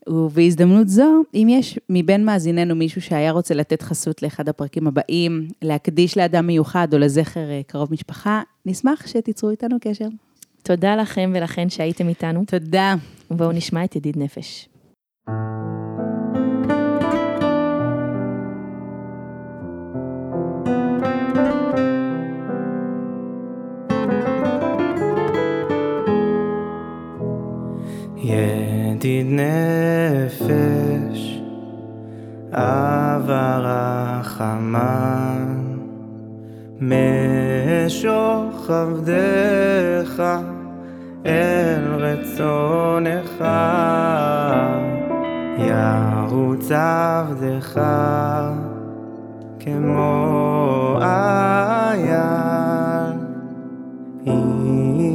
ובהזדמנות 0.09 0.88
זו, 0.88 1.22
אם 1.35 1.46
יש 1.50 1.78
מבין 1.88 2.24
מאזיננו 2.24 2.74
מישהו 2.74 3.02
שהיה 3.02 3.30
רוצה 3.30 3.54
לתת 3.54 3.83
חסות 3.83 4.22
לאחד 4.22 4.48
הפרקים 4.48 4.87
הבאים, 4.87 5.48
להקדיש 5.62 6.18
לאדם 6.18 6.46
מיוחד 6.46 6.88
או 6.94 6.98
לזכר 6.98 7.50
אה, 7.50 7.61
קרוב 7.66 7.92
משפחה, 7.92 8.42
נשמח 8.66 9.06
שתיצרו 9.06 9.50
איתנו 9.50 9.76
קשר. 9.80 10.09
תודה 10.70 10.96
לכם 10.96 11.33
ולכן 11.35 11.70
שהייתם 11.70 12.09
איתנו, 12.09 12.44
תודה. 12.46 12.94
ובואו 13.30 13.52
נשמע 13.52 13.85
את 13.85 13.96
ידיד 13.96 14.18
נפש. 14.18 14.68
ידיד 28.16 29.26
נפש, 29.30 30.40
אב 32.52 33.30
הרחמן, 33.30 34.80
משוך 36.80 38.70
עבדיך 38.70 40.22
אל 41.26 41.94
רצונך, 41.94 43.44
ירוץ 45.59 46.70
עבדך 46.70 47.80
כמו 49.61 50.98
אייל, 51.00 52.20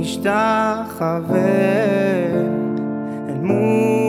ישתחווה 0.01 1.39
אל 3.29 3.39
מול 3.41 4.04